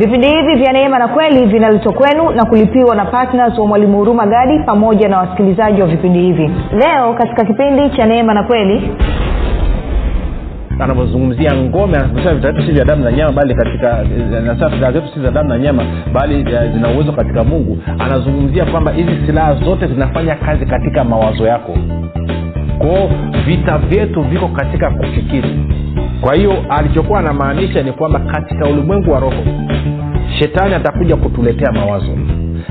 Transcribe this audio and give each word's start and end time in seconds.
vipindi 0.00 0.26
hivi 0.28 0.54
vya 0.54 0.72
neema 0.72 0.98
na 0.98 1.08
kweli 1.08 1.46
vinaletwa 1.46 1.92
kwenu 1.92 2.30
na 2.30 2.44
kulipiwa 2.44 2.94
na 2.96 3.04
ptns 3.04 3.58
wa 3.58 3.66
mwalimu 3.66 3.98
huruma 3.98 4.26
gadi 4.26 4.58
pamoja 4.58 5.08
na 5.08 5.18
wasikilizaji 5.18 5.80
wa 5.82 5.86
vipindi 5.86 6.18
hivi. 6.18 6.50
Leo 6.72 7.14
katika 7.14 7.44
kipindi 7.44 7.90
cha 7.96 8.06
neema 8.06 8.34
na 8.34 8.42
kweli. 8.42 8.90
Anavyozungumzia 10.80 11.54
ngome 11.56 11.98
anasema 11.98 12.34
vitatu 12.34 12.62
si 12.62 12.72
vya 12.72 12.84
damu 12.84 13.04
na 13.04 13.12
nyama 13.12 13.32
bali 13.32 13.54
katika 13.54 14.04
silaha 14.70 14.92
zetu 14.92 15.08
si 15.14 15.20
za 15.20 15.30
damu 15.30 15.48
na 15.48 15.58
nyama 15.58 15.82
bali 16.12 16.34
eh, 16.54 16.72
zina 16.74 16.88
uwezo 16.88 17.12
katika 17.12 17.44
mungu. 17.44 17.78
Anazungumzia 17.98 18.64
kwamba 18.64 18.92
hizi 18.92 19.26
silaha 19.26 19.54
zote 19.54 19.86
zinafanya 19.86 20.34
kazi 20.34 20.66
katika 20.66 21.04
mawazo 21.04 21.46
yako. 21.46 21.76
Kwao 22.78 23.10
vita 23.46 23.78
vyetu 23.78 24.22
viko 24.22 24.48
katika 24.48 24.90
kufikiri 24.90 25.56
kwa 26.20 26.34
hiyo 26.34 26.52
alichokuwa 26.68 27.18
anamaanisha 27.20 27.82
ni 27.82 27.92
kwamba 27.92 28.20
katika 28.20 28.66
ulimwengu 28.68 29.10
wa 29.10 29.20
roho 29.20 29.42
shetani 30.38 30.74
atakuja 30.74 31.16
kutuletea 31.16 31.72
mawazo 31.72 32.16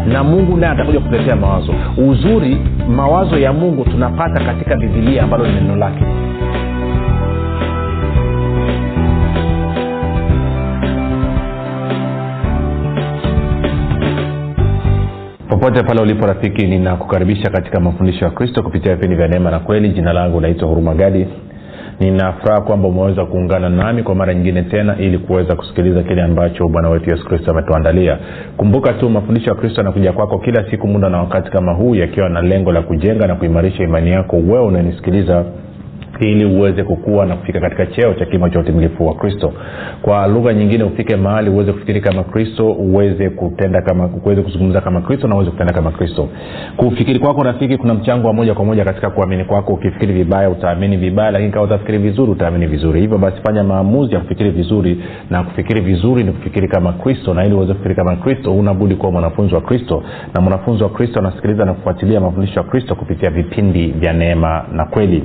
na 0.07 0.23
mungu 0.23 0.57
naye 0.57 0.73
atakuja 0.73 0.99
kutuletea 0.99 1.35
mawazo. 1.35 1.73
Uzuri 1.98 2.57
mawazo 2.95 3.38
ya 3.38 3.54
mungu 3.54 3.84
tunapata 3.85 4.45
katika 4.45 4.76
bibilia 4.76 5.23
ambalo 5.23 5.48
ni 5.48 5.54
neno 5.54 5.76
lake. 5.76 6.05
Popote 15.49 15.84
pale 15.84 16.02
ulipo 16.02 16.26
rafiki 16.26 16.68
ninakukaribisha 16.68 17.49
katika 17.49 17.79
mafundisho 17.79 18.26
ya 18.26 18.31
kristo 18.31 18.63
kupitia 18.63 18.95
vipindi 18.95 19.16
vya 19.16 19.27
neema 19.27 19.52
na 19.52 19.59
kweli. 19.59 19.90
Jina 19.90 20.13
langu 20.13 20.41
naitwa 20.41 20.68
huruma 20.70 20.93
gadi 20.95 21.27
ninafuraha 21.99 22.62
kwamba 22.62 22.88
umeweza 22.88 23.26
kuungana 23.26 23.70
nami 23.70 24.04
kwa 24.04 24.15
mara 24.15 24.34
nyingine 24.34 24.63
tena 24.63 24.98
ili 24.98 25.18
kuweza 25.18 25.55
kusikiliza 25.55 26.04
kile 26.04 26.21
ambacho 26.23 26.68
bwana 26.68 26.90
wetu 26.90 27.10
yesu 27.10 27.26
kristo 27.26 27.51
ametuandalia. 27.51 28.18
Kumbuka 28.57 28.93
tu 28.93 29.10
mafundisho 29.10 29.49
ya 29.49 29.55
kristo 29.55 29.82
yanakuja 29.82 30.13
kwako 30.13 30.40
kila 30.40 30.71
siku 30.71 30.88
muda 30.88 31.10
na 31.10 31.18
wakati 31.20 31.51
kama 31.51 31.73
huu 31.73 31.96
yakiwa 31.96 32.29
na 32.29 32.41
lengo 32.41 32.71
la 32.71 32.82
kujenga 32.82 33.27
na 33.27 33.35
kuimarisha 33.35 33.84
imani 33.84 34.12
yako. 34.12 34.35
Wewe 34.35 34.65
unanisikiliza 34.65 35.46
ili 36.20 36.45
uweze 36.45 36.84
kukua 36.84 37.25
na 37.25 37.35
kufika 37.35 37.59
katika 37.59 37.85
cheo 37.85 38.13
cha 38.13 38.25
kimo 38.25 38.49
cha 38.49 38.59
utimilifu 38.59 39.07
wa 39.07 39.13
kristo. 39.15 39.53
Kwa 40.01 40.27
lugha 40.27 40.53
nyingine 40.53 40.84
ufike 40.84 41.15
mahali 41.15 41.49
uweze 41.49 41.71
kufikiri 41.73 42.01
kama 42.01 42.23
kristo 42.23 42.71
uweze 42.71 43.29
kutenda 43.29 43.81
kama 43.81 44.09
uweze 44.26 44.41
kuzungumza 44.41 44.81
kama 44.81 45.01
kristo 45.01 45.27
na 45.27 45.35
uweze 45.35 45.51
kutenda 45.51 45.73
kama 45.73 45.91
kristo. 45.91 46.29
Kufikiri 46.77 47.20
kwako 47.20 47.43
rafiki 47.43 47.77
kuna 47.77 47.93
mchango 47.93 48.27
wa 48.27 48.34
moja 48.34 48.53
kwa 48.53 48.65
moja 48.65 48.84
katika 48.85 49.09
kuamini 49.09 49.43
kwako. 49.45 49.73
Ukifikiri 49.73 50.13
vibaya 50.13 50.49
utaamini 50.49 50.98
vibaya 50.98 51.31
lakini 51.31 51.51
kama 51.51 51.65
utafikiri 51.65 51.98
vizuri 51.98 52.31
utaamini 52.31 52.67
vizuri. 52.67 53.01
Hivyo 53.01 53.17
basi 53.17 53.37
fanya 53.45 53.63
maamuzi 53.63 54.13
ya 54.13 54.20
kufikiri 54.20 54.49
vizuri 54.49 55.04
na 55.29 55.43
kufikiri 55.43 55.81
vizuri 55.81 56.23
ni 56.23 56.31
kufikiri 56.31 56.67
kama 56.67 56.93
kristo. 56.93 57.33
Na 57.33 57.45
ili 57.45 57.55
uweze 57.55 57.73
kufikiri 57.73 57.95
kama 57.95 58.15
kristo 58.15 58.54
unabudi 58.55 58.95
kuwa 58.95 59.11
mwanafunzi 59.11 59.55
wa 59.55 59.61
kristo. 59.61 60.04
Na 60.33 60.41
mwanafunzi 60.41 60.83
wa 60.83 60.89
kristo 60.89 61.20
anasikiliza 61.20 61.65
na 61.65 61.73
kufuatilia 61.73 62.20
mafundisho 62.20 62.59
ya 62.59 62.65
kristo 62.65 62.95
kupitia 62.95 63.29
vipindi 63.29 63.87
vya 63.87 64.13
neema 64.13 64.66
na 64.72 64.85
kweli 64.85 65.23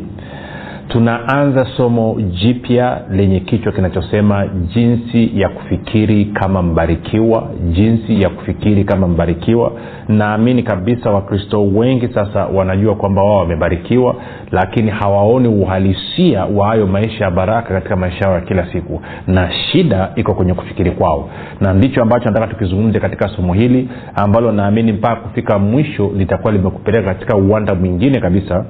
tunaanza 0.89 1.67
somo 1.77 2.21
jipya 2.21 3.01
lenye 3.11 3.41
kichwa 3.41 3.73
kinachosema 3.73 4.47
jinsi 4.75 5.41
ya 5.41 5.49
kufikiri 5.49 6.25
kama 6.25 6.63
mbarikiwa 6.63 7.49
jinsi 7.73 8.23
ya 8.23 8.29
kufikiri 8.29 8.85
kama 8.85 9.09
mbarikiwa. 9.09 9.73
Naamini 10.09 10.63
kabisa 10.63 11.11
wakristo 11.11 11.63
wengi 11.67 12.09
sasa 12.09 12.47
wanajua 12.47 12.95
kwamba 12.95 13.23
wao 13.23 13.39
wamebarikiwa 13.39 14.17
lakini 14.51 14.91
hawaoni 14.91 15.49
uhalisia 15.49 16.45
wa 16.45 16.69
hayo 16.69 16.87
maisha 16.87 17.25
ya 17.25 17.31
baraka 17.31 17.69
katika 17.75 17.97
maisha 17.97 18.25
yao 18.25 18.35
ya 18.35 18.41
kila 18.41 18.73
siku. 18.73 19.01
Na 19.27 19.53
shida 19.53 20.13
iko 20.17 20.35
kwenye 20.35 20.55
kufikiri 20.55 20.91
kwao. 20.91 21.29
Na 21.61 21.75
ndicho 21.75 22.03
ambacho 22.03 22.25
nataka 22.25 22.47
tukizungumze 22.47 23.01
katika 23.01 23.29
somo 23.29 23.55
hili 23.55 23.89
ambalo 24.15 24.53
naamini 24.53 24.93
mpaka 24.93 25.17
kufika 25.17 25.59
mwisho 25.59 26.11
litakuwa 26.17 26.53
limekupeleka 26.53 27.15
katika 27.15 27.37
uwanda 27.37 27.75
mwingine 27.75 28.21
kabisa 28.21 28.65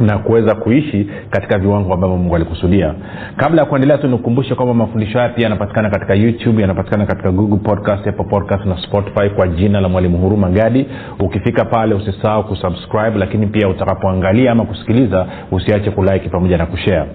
na 0.00 0.18
kuweza 0.18 0.54
kuishi 0.54 1.10
katika 1.30 1.58
viwango 1.58 1.94
ambavyo 1.94 2.16
mungu 2.16 2.36
alikusudia. 2.36 2.94
Kabla 3.36 3.62
ya 3.62 3.66
kuendelea 3.68 3.98
tu 3.98 4.08
nikukumbushe 4.08 4.54
kwamba 4.54 4.74
mafundisho 4.74 5.18
haya 5.18 5.30
pia 5.30 5.44
yanapatikana 5.44 5.90
katika 5.90 6.14
youtube 6.14 6.60
yanapatikana 6.62 7.06
katika 7.06 7.30
google 7.30 7.58
podcast 7.58 8.06
apple 8.06 8.24
podcast 8.24 8.64
na 8.66 8.76
spotify 8.82 9.28
kwa 9.30 9.48
jina 9.48 9.80
la 9.80 9.88
mwalimu 9.88 10.18
huruma 10.18 10.50
gadi. 10.50 10.86
Ukifika 11.20 11.64
pale 11.64 11.94
usisahau 11.94 12.44
kusubscribe 12.44 13.18
lakini 13.18 13.46
pia 13.46 13.68
utakapoangalia 13.68 14.52
ama 14.52 14.64
kusikiliza 14.64 15.26
usiache 15.50 15.90
kulike 15.90 16.28
pamoja 16.28 16.58
na 16.58 16.66
kushare. 16.66 17.10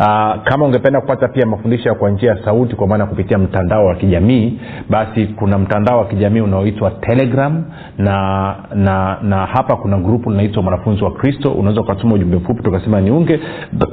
Uh, 0.00 0.42
kama 0.44 0.64
ungependa 0.64 1.00
kupata 1.00 1.28
pia 1.28 1.46
mafundisho 1.46 1.94
kwa 1.94 2.10
njia 2.10 2.30
ya 2.30 2.44
sauti 2.44 2.76
kwa 2.76 2.86
maana 2.86 3.06
kupitia 3.06 3.38
mtandao 3.38 3.86
wa 3.86 3.94
kijamii 3.94 4.60
basi 4.90 5.26
kuna 5.26 5.58
mtandao 5.58 5.98
wa 5.98 6.04
kijamii 6.06 6.40
unaoitwa 6.40 6.90
telegram 6.90 7.64
na 7.98 8.56
na 8.74 9.18
na 9.22 9.46
hapa 9.46 9.76
kuna 9.76 9.98
grupu 9.98 10.30
linaitwa 10.30 10.62
mwanafunzi 10.62 11.04
wa 11.04 11.10
kristo. 11.12 11.50
Unaweza 11.52 11.80
ukatuma 11.80 12.14
ujumbe 12.22 12.36
mfupi 12.36 12.62
tukasema 12.62 13.00
niunge 13.00 13.40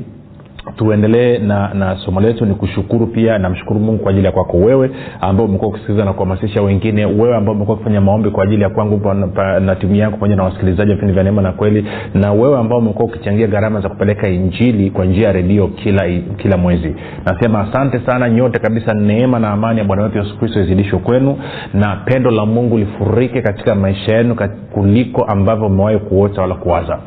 tuendelee 0.75 1.37
na, 1.37 1.73
na 1.73 1.95
somo 2.05 2.21
letu. 2.21 2.45
Ni 2.45 2.53
kushukuru 2.55 3.07
pia 3.07 3.37
namshukuru 3.37 3.79
mungu 3.79 4.03
kwa 4.03 4.11
ajili 4.11 4.25
ya 4.25 4.31
kwako 4.31 4.57
wewe 4.57 4.91
ambao 5.21 5.45
umekuwa 5.45 5.69
ukisikiliza 5.69 6.05
na 6.05 6.13
kuhamasisha 6.13 6.61
wengine. 6.61 7.05
Wewe 7.05 7.35
ambao 7.35 7.55
umekuwa 7.55 7.75
ukifanya 7.75 8.01
maombi 8.01 8.29
kwa 8.29 8.43
ajili 8.43 8.61
ya 8.63 8.69
kwangu 8.69 9.13
na, 9.59 9.75
timu 9.75 9.95
yangu 9.95 10.17
pamoja 10.17 10.35
na 10.35 10.43
wasikilizaji 10.43 10.91
vipindi 10.93 11.13
vya 11.13 11.23
neema 11.23 11.41
na 11.41 11.51
kweli. 11.51 11.85
Na 12.13 12.33
wewe 12.33 12.57
ambao 12.59 12.79
umekuwa 12.79 13.05
ukichangia 13.05 13.47
gharama 13.47 13.81
za 13.81 13.89
kupeleka 13.89 14.29
injili 14.29 14.89
kwa 14.91 15.05
njia 15.05 15.27
ya 15.27 15.33
redio 15.33 15.67
kila 15.67 16.09
kila 16.37 16.57
mwezi. 16.57 16.95
Nasema 17.25 17.59
asante 17.69 17.99
sana 18.05 18.29
nyote 18.29 18.59
kabisa. 18.59 18.93
Neema 18.93 19.39
na 19.39 19.49
amani 19.51 19.79
ya 19.79 19.85
bwana 19.85 20.03
wetu 20.03 20.17
yesu 20.17 20.37
kristo 20.39 20.61
izidishwe 20.61 20.99
kwenu 20.99 21.37
na 21.73 21.95
pendo 21.95 22.31
la 22.31 22.45
mungu 22.45 22.77
lifurike 22.77 23.41
katika 23.41 23.75
maisha 23.75 24.17
yenu 24.17 24.35
kuliko 24.73 25.23
ambavyo 25.23 25.65
umewahi 25.67 25.99
kuota 25.99 26.41
wala 26.41 26.55
kuwaza. 26.55 26.99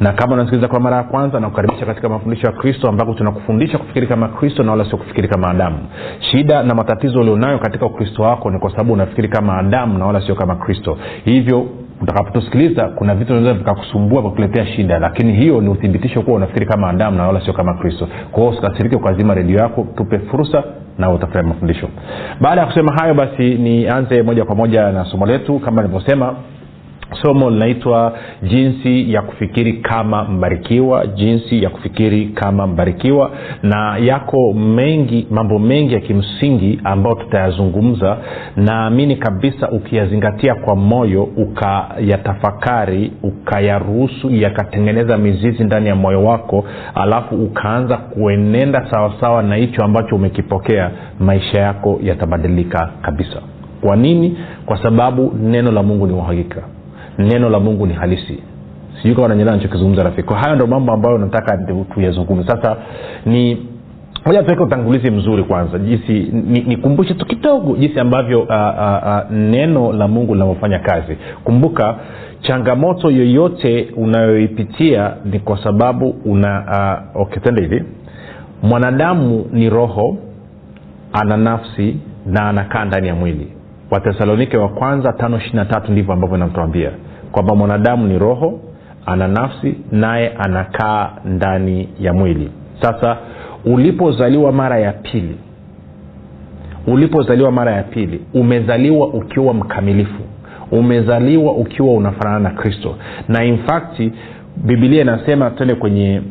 Na 0.00 0.12
kama 0.12 0.34
unasikiliza 0.34 0.68
kwa 0.68 0.80
mara 0.80 0.96
ya 0.96 1.02
kwanza 1.02 1.40
nakukaribisha 1.40 1.86
katika 1.86 2.08
mafundisho 2.08 2.46
ya 2.46 2.52
kristo 2.52 2.88
ambako 2.90 3.14
tunakufundisha 3.14 3.78
kufikiri 3.78 4.06
kama 4.06 4.28
kristo 4.28 4.62
na 4.62 4.70
wala 4.70 4.84
sio 4.84 4.98
kufikiri 4.98 5.28
kama 5.28 5.48
adamu. 5.48 5.78
Shida 6.30 6.62
na 6.62 6.74
matatizo 6.74 7.20
ulionayo 7.20 7.58
katika 7.58 7.86
ukristo 7.86 8.22
wako 8.22 8.50
ni 8.50 8.58
kwa 8.58 8.70
sababu 8.70 8.92
unafikiri 8.92 9.28
kama 9.28 9.58
adamu 9.58 9.98
na 9.98 10.06
wala 10.06 10.20
sio 10.26 10.34
kama 10.34 10.56
kristo. 10.56 10.98
Hivyo 11.24 11.66
utakapotusikiliza 12.02 12.88
kuna 12.88 13.14
vitu 13.14 13.34
vinaweza 13.34 13.58
vikakusumbua 13.58 14.22
kukuletea 14.22 14.66
shida 14.66 14.98
lakini 14.98 15.32
hiyo 15.32 15.60
ni 15.60 15.68
uthibitisho 15.68 16.22
kuwa 16.22 16.36
unafikiri 16.36 16.66
kama 16.66 16.88
adamu 16.88 17.16
na 17.16 17.26
wala 17.26 17.40
sio 17.44 17.52
kama 17.52 17.74
kristo. 17.74 18.08
Kwa 18.32 18.48
usikasirike 18.48 18.96
ukazima 18.96 19.34
redio 19.34 19.58
yako 19.58 19.86
tupe 19.96 20.18
fursa 20.18 20.64
na 20.98 21.10
utafurahi 21.10 21.48
mafundisho. 21.48 21.88
Baada 22.40 22.60
ya 22.60 22.66
kusema 22.66 22.92
hayo 23.00 23.14
basi 23.14 23.54
nianze 23.54 24.22
moja 24.22 24.44
kwa 24.44 24.54
moja 24.54 24.92
na 24.92 25.04
somo 25.04 25.26
letu. 25.26 25.58
Kama 25.58 25.82
nilivyosema 25.82 26.34
somo 27.22 27.50
linaitwa 27.50 28.12
jinsi 28.42 29.12
ya 29.12 29.22
kufikiri 29.22 29.72
kama 29.72 30.24
mbarikiwa 30.24 31.06
jinsi 31.06 31.62
ya 31.62 31.70
kufikiri 31.70 32.26
kama 32.26 32.66
mbarikiwa 32.66 33.30
na 33.62 33.96
yako 33.98 34.52
mengi 34.52 35.26
mambo 35.30 35.58
mengi 35.58 35.94
ya 35.94 36.00
kimsingi 36.00 36.80
ambayo 36.84 37.14
tutayazungumza. 37.16 38.16
Naamini 38.56 39.16
kabisa 39.16 39.70
ukiyazingatia 39.70 40.54
kwa 40.54 40.76
moyo 40.76 41.22
ukayatafakari 41.24 43.12
ukayaruhusu 43.22 44.30
yakatengeneza 44.30 45.18
mizizi 45.18 45.64
ndani 45.64 45.88
ya 45.88 45.94
moyo 45.94 46.24
wako 46.24 46.64
alafu 46.94 47.34
ukaanza 47.34 47.96
kuenenda 47.96 48.86
sawasawa 48.90 49.42
na 49.42 49.56
hicho 49.56 49.84
ambacho 49.84 50.16
umekipokea 50.16 50.90
maisha 51.20 51.60
yako 51.60 51.98
yatabadilika 52.02 52.90
kabisa. 53.02 53.40
Kwa 53.80 53.96
nini? 53.96 54.38
Kwa 54.66 54.82
sababu 54.82 55.32
neno 55.42 55.72
la 55.72 55.82
mungu 55.82 56.06
ni 56.06 56.12
uhakika 56.12 56.62
neno 57.20 57.48
la 57.50 57.60
mungu 57.60 57.86
ni 57.86 57.94
halisi. 57.94 58.38
Sijui 59.02 59.14
kama 59.14 59.28
nanyelea 59.28 59.54
nachokizungumza 59.56 60.02
rafiki. 60.02 60.34
Hayo 60.34 60.54
ndo 60.56 60.66
mambo 60.66 60.92
ambayo 60.92 61.18
nataka 61.18 61.58
tuyazungumze. 61.94 62.48
Sasa 62.48 62.76
ni 63.26 63.66
moja 64.26 64.42
tuweke 64.42 64.62
utangulizi 64.62 65.10
mzuri 65.10 65.44
kwanza. 65.44 65.78
Jinsi 65.78 66.12
nikumbushe 66.66 67.12
ni 67.12 67.18
tu 67.18 67.26
kidogo 67.26 67.76
jinsi 67.76 68.00
ambavyo 68.00 68.40
uh, 68.40 68.48
uh, 68.48 69.08
uh, 69.08 69.30
neno 69.30 69.92
la 69.92 70.08
mungu 70.08 70.34
linavyofanya 70.34 70.78
kazi. 70.78 71.16
Kumbuka 71.44 71.94
changamoto 72.42 73.10
yoyote 73.10 73.88
unayoipitia 73.96 75.12
ni 75.24 75.38
kwa 75.38 75.64
sababu 75.64 76.14
una 76.24 76.64
uh, 77.14 77.20
okay, 77.22 77.42
hivi. 77.60 77.84
Mwanadamu 78.62 79.46
ni 79.52 79.70
roho 79.70 80.16
ana 81.12 81.36
nafsi 81.36 81.96
na 82.26 82.48
anakaa 82.48 82.84
ndani 82.84 83.08
ya 83.08 83.14
mwili. 83.14 83.52
Watesalonike 83.90 84.56
wa 84.56 84.68
kwanza 84.68 85.12
tano 85.12 85.36
ishiri 85.36 85.56
na 85.56 85.64
tatu 85.64 85.92
ndivyo 85.92 86.12
ambavyo 86.14 86.36
inatuambia 86.36 86.90
kwamba 87.32 87.54
mwanadamu 87.54 88.06
ni 88.06 88.18
roho 88.18 88.60
ana 89.06 89.28
nafsi 89.28 89.74
naye 89.92 90.28
anakaa 90.28 91.10
ndani 91.24 91.88
ya 92.00 92.12
mwili. 92.12 92.50
Sasa 92.82 93.16
ulipozaliwa 93.64 94.52
mara 94.52 94.78
ya 94.78 94.92
pili 94.92 95.36
ulipozaliwa 96.86 97.52
mara 97.52 97.72
ya 97.72 97.82
pili 97.82 98.20
umezaliwa 98.34 99.06
ukiwa 99.08 99.54
mkamilifu 99.54 100.22
umezaliwa 100.70 101.52
ukiwa 101.52 101.92
unafanana 101.94 102.38
na 102.38 102.50
kristo. 102.50 102.94
Na 103.28 103.44
infakti 103.44 104.12
bibilia 104.56 105.00
inasema 105.02 105.50
tende 105.50 105.74
kwenye 105.74 106.22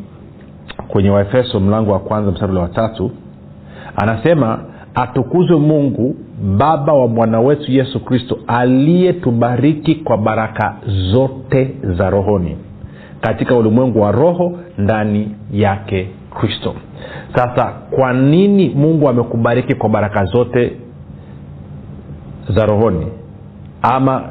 kwenye 0.88 1.10
waefeso 1.10 1.60
mlango 1.60 1.92
wa 1.92 1.98
kwanza 1.98 2.30
mstari 2.30 2.52
wa 2.56 2.68
tatu 2.68 3.10
anasema 3.96 4.64
atukuzwe 4.94 5.58
mungu 5.58 6.16
baba 6.42 6.92
wa 6.92 7.08
bwana 7.08 7.40
wetu 7.40 7.72
yesu 7.72 8.04
kristo 8.04 8.38
aliyetubariki 8.46 9.94
kwa 9.94 10.18
baraka 10.18 10.76
zote 11.12 11.70
za 11.82 12.10
rohoni 12.10 12.56
katika 13.20 13.56
ulimwengu 13.56 14.00
wa 14.00 14.12
roho 14.12 14.58
ndani 14.78 15.34
yake 15.52 16.08
kristo. 16.40 16.74
Sasa 17.34 17.64
kwa 17.90 18.12
nini 18.12 18.68
mungu 18.68 19.08
amekubariki 19.08 19.74
kwa 19.74 19.88
baraka 19.88 20.24
zote 20.24 20.72
za 22.54 22.66
rohoni? 22.66 23.06
Ama 23.82 24.22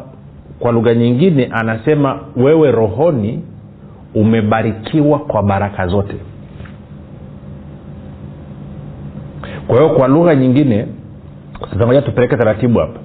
kwa 0.59 0.71
lugha 0.71 0.93
nyingine 0.95 1.49
anasema 1.51 2.19
wewe 2.37 2.71
rohoni 2.71 3.43
umebarikiwa 4.15 5.19
kwa 5.19 5.43
baraka 5.43 5.87
zote. 5.87 6.15
Kwa 9.67 9.75
hiyo 9.77 9.89
kwa 9.89 10.07
lugha 10.07 10.35
nyingine 10.35 10.85
sasa 11.61 11.85
moja 11.85 12.01
tupeleke 12.01 12.37
taratibu 12.37 12.79
hapa. 12.79 12.99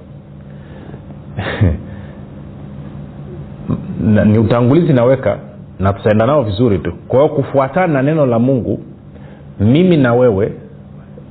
Ni 4.25 4.39
utangulizi 4.39 4.93
naweka 4.93 5.39
na 5.79 5.93
tutaenda 5.93 6.25
nao 6.25 6.43
vizuri 6.43 6.79
tu. 6.79 6.93
Kwa 7.07 7.19
hiyo 7.21 7.33
kufuatana 7.35 7.93
na 7.93 8.01
neno 8.01 8.25
la 8.25 8.39
mungu 8.39 8.79
mimi 9.59 9.97
na 9.97 10.13
wewe 10.13 10.51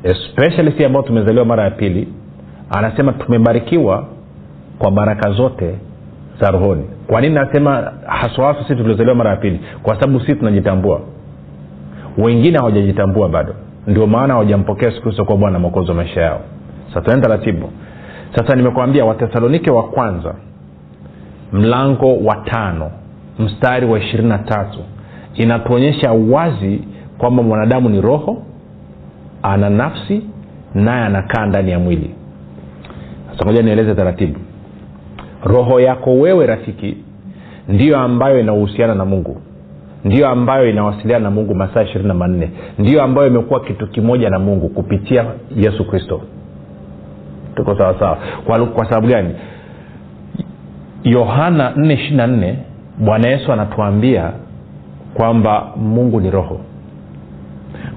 especially 0.02 0.72
si 0.78 0.84
ambao 0.84 1.02
tumezaliwa 1.02 1.44
mara 1.44 1.64
ya 1.64 1.70
pili 1.70 2.08
anasema 2.70 3.12
tumebarikiwa 3.12 4.06
kwa 4.78 4.90
baraka 4.90 5.30
zote 5.30 5.74
za 6.40 6.50
rohoni. 6.50 6.84
Kwa 7.06 7.20
nini 7.20 7.34
nasema 7.34 7.92
haswahaswa 8.06 8.62
sisi 8.62 8.76
tuliozaliwa 8.76 9.14
mara 9.14 9.30
ya 9.30 9.36
pili? 9.36 9.60
Kwa 9.82 9.94
sababu 10.00 10.20
sisi 10.20 10.34
tunajitambua. 10.34 11.00
Wengine 12.18 12.58
hawajajitambua 12.58 13.28
bado. 13.28 13.54
Ndio 13.86 14.06
maana 14.06 14.32
hawajampokea 14.34 14.90
siku 14.90 15.08
hizo 15.10 15.24
kuwa 15.24 15.38
bwana 15.38 15.58
mwokozi 15.58 15.88
wa 15.88 15.94
maisha 15.94 16.20
yao 16.20 16.40
sasa 16.94 17.20
taratibu. 17.20 17.70
Sasa 18.36 18.56
nimekwambia 18.56 19.04
watesalonike 19.04 19.70
wa 19.70 19.82
kwanza 19.82 20.34
mlango 21.52 22.16
wa 22.16 22.36
tano 22.36 22.90
mstari 23.38 23.86
wa 23.86 23.98
ishirini 23.98 24.28
na 24.28 24.38
tatu 24.38 24.78
inatuonyesha 25.34 26.12
wazi 26.12 26.80
kwamba 27.18 27.42
mwanadamu 27.42 27.88
ni 27.88 28.00
roho 28.00 28.42
ana 29.42 29.70
nafsi 29.70 30.22
naye 30.74 31.04
anakaa 31.04 31.46
ndani 31.46 31.70
ya 31.70 31.78
mwili. 31.78 32.14
Sasa 33.32 33.44
moja 33.44 33.62
nieleze 33.62 33.94
taratibu. 33.94 34.38
Roho 35.44 35.80
yako 35.80 36.14
wewe 36.14 36.46
rafiki 36.46 36.96
ndiyo 37.68 37.98
ambayo 37.98 38.40
inahusiana 38.40 38.94
na 38.94 39.04
mungu. 39.04 39.40
Ndiyo 40.04 40.28
ambayo 40.28 40.70
inawasiliana 40.70 41.24
na 41.24 41.30
mungu 41.30 41.54
masaa 41.54 41.82
ishirini 41.82 42.08
na 42.08 42.14
manne. 42.14 42.50
Ndiyo 42.78 43.02
ambayo 43.02 43.26
imekuwa 43.28 43.60
kitu 43.60 43.86
kimoja 43.86 44.30
na 44.30 44.38
mungu 44.38 44.68
kupitia 44.68 45.24
yesu 45.56 45.84
kristo 45.84 46.20
tuko 47.56 47.76
sawasawa 47.78 48.18
kwa, 48.46 48.66
kwa 48.66 48.84
sababu 48.84 49.06
gani? 49.06 49.34
Yohana 51.04 51.70
4 51.70 52.54
bwana 52.98 53.28
yesu 53.28 53.52
anatuambia 53.52 54.32
kwamba 55.14 55.66
mungu 55.76 56.20
ni 56.20 56.30
roho. 56.30 56.60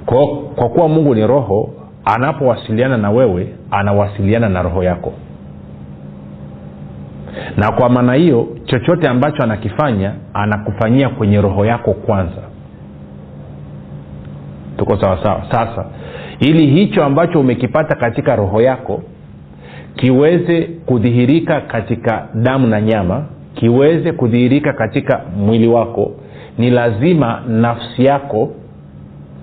Kwa, 0.06 0.28
kwa 0.56 0.70
kuwa 0.70 0.88
mungu 0.90 1.16
ni 1.16 1.28
roho 1.28 1.70
anapowasiliana 2.06 2.98
na 2.98 3.12
wewe 3.12 3.54
anawasiliana 3.72 4.50
na 4.50 4.62
roho 4.62 4.84
yako. 4.84 5.14
Na 7.58 7.72
kwa 7.72 7.90
maana 7.90 8.14
hiyo 8.14 8.48
chochote 8.66 9.08
ambacho 9.08 9.44
anakifanya 9.44 10.14
anakufanyia 10.34 11.10
kwenye 11.10 11.42
roho 11.42 11.66
yako 11.66 11.94
kwanza. 11.94 12.42
Tuko 14.78 14.98
sawasawa 14.98 15.42
sasa 15.52 15.86
ili 16.40 16.68
hicho 16.68 17.04
ambacho 17.06 17.40
umekipata 17.40 17.96
katika 17.96 18.36
roho 18.36 18.62
yako 18.62 19.02
kiweze 19.98 20.62
kudhihirika 20.86 21.62
katika 21.62 22.28
damu 22.34 22.68
na 22.68 22.82
nyama 22.82 23.24
kiweze 23.56 24.12
kudhihirika 24.12 24.74
katika 24.74 25.22
mwili 25.38 25.68
wako 25.68 26.12
ni 26.58 26.70
lazima 26.70 27.42
nafsi 27.48 28.06
yako 28.06 28.50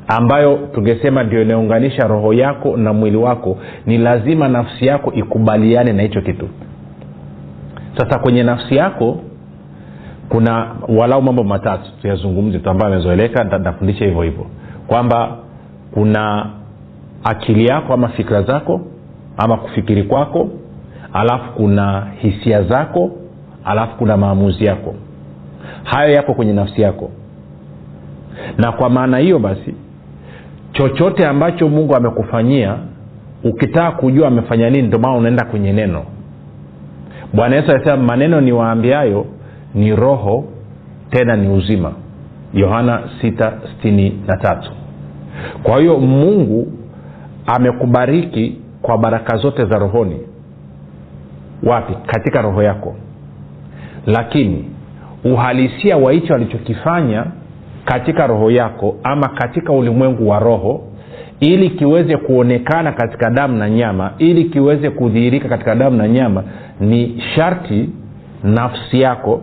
ambayo 0.08 0.56
tungesema 0.74 1.22
ndio 1.22 1.42
inaunganisha 1.42 2.06
roho 2.06 2.32
yako 2.32 2.76
na 2.76 2.92
mwili 2.92 3.16
wako 3.16 3.58
ni 3.86 3.98
lazima 3.98 4.48
nafsi 4.48 4.86
yako 4.86 5.12
ikubaliane 5.12 5.92
na 5.92 6.02
hicho 6.02 6.20
kitu. 6.20 6.48
Sasa 7.96 8.18
kwenye 8.18 8.42
nafsi 8.42 8.76
yako 8.76 9.20
kuna 10.28 10.66
walau 10.88 11.22
mambo 11.22 11.44
matatu 11.44 11.90
tuyazungumze 12.02 12.58
tu 12.58 12.70
ambayo 12.70 12.92
amezoeleka 12.94 13.44
nafundisha 13.44 14.04
hivyo 14.04 14.22
hivyo. 14.22 14.46
Kwamba 14.86 15.36
kuna 15.94 16.46
akili 17.24 17.66
yako 17.66 17.92
ama 17.92 18.08
fikira 18.08 18.42
zako 18.42 18.80
ama 19.36 19.56
kufikiri 19.56 20.02
kwako 20.02 20.48
alafu 21.12 21.52
kuna 21.52 22.06
hisia 22.18 22.62
zako 22.62 23.10
alafu 23.64 23.96
kuna 23.96 24.16
maamuzi 24.16 24.64
yako. 24.64 24.94
Hayo 25.84 26.12
yako 26.12 26.34
kwenye 26.34 26.52
nafsi 26.52 26.82
yako. 26.82 27.10
Na 28.58 28.72
kwa 28.72 28.90
maana 28.90 29.18
hiyo 29.18 29.38
basi 29.38 29.74
chochote 30.72 31.26
ambacho 31.26 31.68
mungu 31.68 31.96
amekufanyia 31.96 32.76
ukitaka 33.44 33.90
kujua 33.90 34.28
amefanya 34.28 34.70
nini 34.70 34.88
ndio 34.88 34.98
maana 34.98 35.16
unaenda 35.16 35.44
kwenye 35.44 35.72
neno. 35.72 36.02
Bwana 37.32 37.56
yesu 37.56 37.70
alisema 37.70 37.96
maneno 37.96 38.40
ni 38.40 38.52
waambiayo 38.52 39.26
ni 39.74 39.96
roho 39.96 40.44
tena 41.10 41.36
ni 41.36 41.48
uzima. 41.48 41.92
Yohana 42.54 43.00
663 43.22 44.70
kwa 45.62 45.80
hiyo 45.80 45.98
mungu 45.98 46.72
amekubariki 47.46 48.56
kwa 48.84 48.98
baraka 48.98 49.36
zote 49.36 49.64
za 49.64 49.78
rohoni. 49.78 50.20
Wapi? 51.62 51.94
Katika 52.06 52.42
roho 52.42 52.62
yako. 52.62 52.94
Lakini 54.06 54.64
uhalisia 55.24 55.96
wa 55.96 56.12
hicho 56.12 56.34
alichokifanya 56.34 57.24
katika 57.84 58.26
roho 58.26 58.50
yako 58.50 58.96
ama 59.02 59.28
katika 59.28 59.72
ulimwengu 59.72 60.28
wa 60.28 60.38
roho 60.38 60.80
ili 61.40 61.70
kiweze 61.70 62.16
kuonekana 62.16 62.92
katika 62.92 63.30
damu 63.30 63.56
na 63.56 63.70
nyama 63.70 64.12
ili 64.18 64.44
kiweze 64.44 64.90
kudhihirika 64.90 65.48
katika 65.48 65.74
damu 65.74 65.96
na 65.96 66.08
nyama 66.08 66.44
ni 66.80 67.22
sharti 67.34 67.88
nafsi 68.42 69.00
yako 69.00 69.40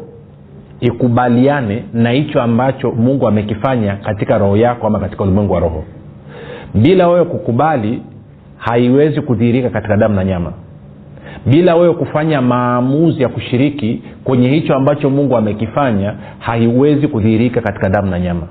ikubaliane 0.80 1.84
na 1.94 2.10
hicho 2.12 2.42
ambacho 2.42 2.92
mungu 2.92 3.28
amekifanya 3.28 3.96
katika 3.96 4.38
roho 4.38 4.58
yako 4.58 4.88
ama 4.88 5.00
katika 5.00 5.24
ulimwengu 5.24 5.54
wa 5.54 5.60
roho. 5.60 5.84
Bila 6.74 7.08
wewe 7.08 7.26
kukubali 7.26 8.02
haiwezi 8.62 9.22
kudhihirika 9.22 9.70
katika 9.70 9.98
damu 9.98 10.16
na 10.16 10.24
nyama. 10.26 10.54
Bila 11.46 11.76
wewe 11.76 11.94
kufanya 11.94 12.42
maamuzi 12.42 13.22
ya 13.24 13.30
kushiriki 13.30 14.04
kwenye 14.24 14.50
hicho 14.50 14.76
ambacho 14.76 15.10
mungu 15.10 15.38
amekifanya 15.38 16.14
haiwezi 16.40 17.08
kudhihirika 17.08 17.62
katika 17.62 17.90
damu 17.90 18.10
na 18.12 18.20
nyama. 18.20 18.48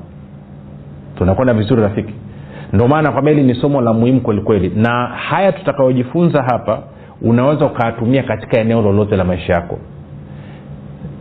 Tunakwenda 1.19 1.55
vizuri 1.55 1.83
rafiki? 1.83 2.14
Ndio 2.73 2.88
maana 2.88 3.12
kwamba 3.12 3.31
hili 3.31 3.43
ni 3.43 3.55
somo 3.55 3.81
la 3.81 3.93
muhimu 3.93 4.21
kwelikweli 4.21 4.73
na 4.76 5.07
haya 5.07 5.52
tutakayojifunza 5.52 6.43
hapa 6.43 6.83
unaweza 7.23 7.67
ukayatumia 7.67 8.23
katika 8.23 8.61
eneo 8.61 8.83
lolote 8.83 9.17
la 9.17 9.25
maisha 9.25 9.52
yako. 9.52 9.79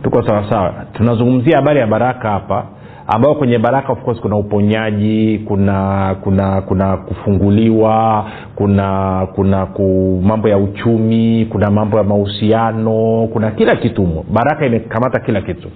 Tuko 0.02 0.22
sawasawa? 0.26 0.74
Tunazungumzia 0.92 1.56
habari 1.56 1.80
ya 1.80 1.86
baraka 1.86 2.30
hapa 2.30 2.66
ambayo 3.06 3.34
kwenye 3.34 3.58
baraka 3.58 3.92
of 3.92 4.02
course 4.02 4.20
kuna 4.20 4.36
uponyaji 4.36 5.38
kuna 5.38 6.16
kuna 6.22 6.60
kuna 6.62 6.96
kufunguliwa 6.96 8.26
kuna 8.54 9.26
kuna 9.34 9.66
ku, 9.66 10.20
mambo 10.24 10.48
ya 10.48 10.58
uchumi 10.58 11.46
kuna 11.52 11.70
mambo 11.70 11.98
ya 11.98 12.04
mahusiano 12.04 13.28
kuna 13.32 13.50
kila 13.50 13.76
kitu 13.76 14.02
humo. 14.02 14.24
Baraka 14.32 14.66
imekamata 14.66 15.20
kila 15.20 15.40
kitu. 15.40 15.68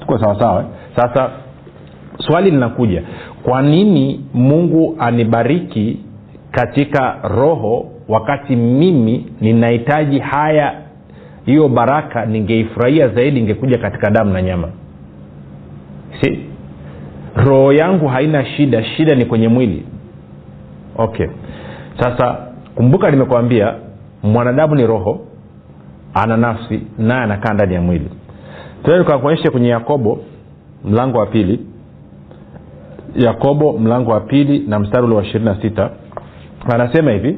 Tuko 0.00 0.18
sawasawa 0.18 0.64
sasa 0.96 1.30
swali 2.18 2.50
linakuja 2.50 3.02
kwa 3.42 3.62
nini 3.62 4.24
mungu 4.34 4.96
anibariki 4.98 5.98
katika 6.50 7.16
roho 7.22 7.86
wakati 8.08 8.56
mimi 8.56 9.26
ninahitaji 9.40 10.18
haya 10.18 10.74
hiyo 11.46 11.68
baraka 11.68 12.26
ningeifurahia 12.26 13.08
zaidi 13.08 13.40
ingekuja 13.40 13.78
katika 13.78 14.10
damu 14.10 14.32
na 14.32 14.42
nyama 14.42 14.68
si 16.20 16.38
roho 17.36 17.72
yangu 17.72 18.08
haina 18.08 18.44
shida 18.44 18.84
shida 18.84 19.14
ni 19.14 19.24
kwenye 19.24 19.48
mwili. 19.48 19.86
Okay. 20.96 21.26
Sasa 22.00 22.36
kumbuka 22.74 23.10
nimekwambia 23.10 23.74
mwanadamu 24.22 24.74
ni 24.74 24.86
roho 24.86 25.20
ana 26.14 26.36
nafsi 26.36 26.80
naye 26.98 27.20
anakaa 27.22 27.54
ndani 27.54 27.74
ya 27.74 27.80
mwili. 27.80 28.10
Tuende 28.84 29.04
tukakuonyesha 29.04 29.50
kwenye 29.50 29.68
yakobo 29.68 30.20
mlango 30.84 31.18
wa 31.18 31.26
pili. 31.26 31.60
Yakobo 33.16 33.72
mlango 33.78 34.10
wa 34.10 34.20
pili 34.20 34.58
na 34.58 34.78
mstari 34.78 35.04
ule 35.04 35.14
wa 35.14 35.22
ishirini 35.22 35.44
na 35.44 35.62
sita. 35.62 35.90
Anasema 36.74 37.10
hivi 37.10 37.36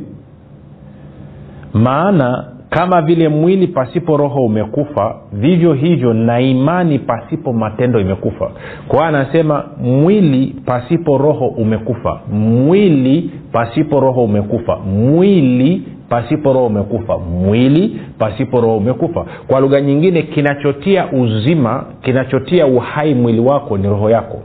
maana 1.74 2.44
kama 2.72 3.02
vile 3.02 3.28
mwili 3.28 3.66
pasipo 3.66 4.16
roho 4.16 4.44
umekufa 4.44 5.14
vivyo 5.32 5.72
hivyo 5.72 6.14
na 6.14 6.40
imani 6.40 6.98
pasipo 6.98 7.52
matendo 7.52 8.00
imekufa. 8.00 8.50
Kwa 8.88 9.06
anasema 9.08 9.64
mwili 9.80 10.56
pasipo 10.66 11.18
roho 11.18 11.46
umekufa. 11.46 12.20
Mwili 12.32 13.30
pasipo 13.52 14.00
roho 14.00 14.24
umekufa. 14.24 14.76
Mwili 14.76 15.82
pasipo 16.08 16.52
roho 16.52 16.66
umekufa. 16.66 17.18
Mwili 17.18 18.00
pasipo 18.18 18.60
roho 18.60 18.76
umekufa. 18.76 19.26
Kwa 19.46 19.60
lugha 19.60 19.80
nyingine 19.80 20.22
kinachotia 20.22 21.12
uzima 21.12 21.84
kinachotia 22.02 22.66
uhai 22.66 23.14
mwili 23.14 23.40
wako 23.40 23.78
ni 23.78 23.88
roho 23.88 24.10
yako. 24.10 24.38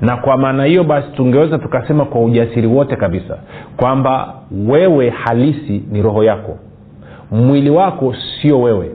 Na 0.00 0.16
kwa 0.16 0.36
maana 0.36 0.64
hiyo 0.64 0.84
basi 0.84 1.08
tungeweza 1.16 1.58
tukasema 1.58 2.04
kwa 2.04 2.20
ujasiri 2.24 2.66
wote 2.66 2.96
kabisa 2.96 3.38
kwamba 3.76 4.34
wewe 4.68 5.10
halisi 5.10 5.82
ni 5.92 6.02
roho 6.02 6.24
yako 6.24 6.58
mwili 7.32 7.70
wako 7.70 8.14
sio 8.42 8.60
wewe. 8.60 8.90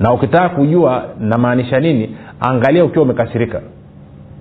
Na 0.00 0.12
ukitaka 0.12 0.48
kujua 0.48 1.04
namaanisha 1.20 1.80
nini 1.80 2.16
angalia 2.40 2.84
ukiwa 2.84 3.04
umekasirika. 3.04 3.60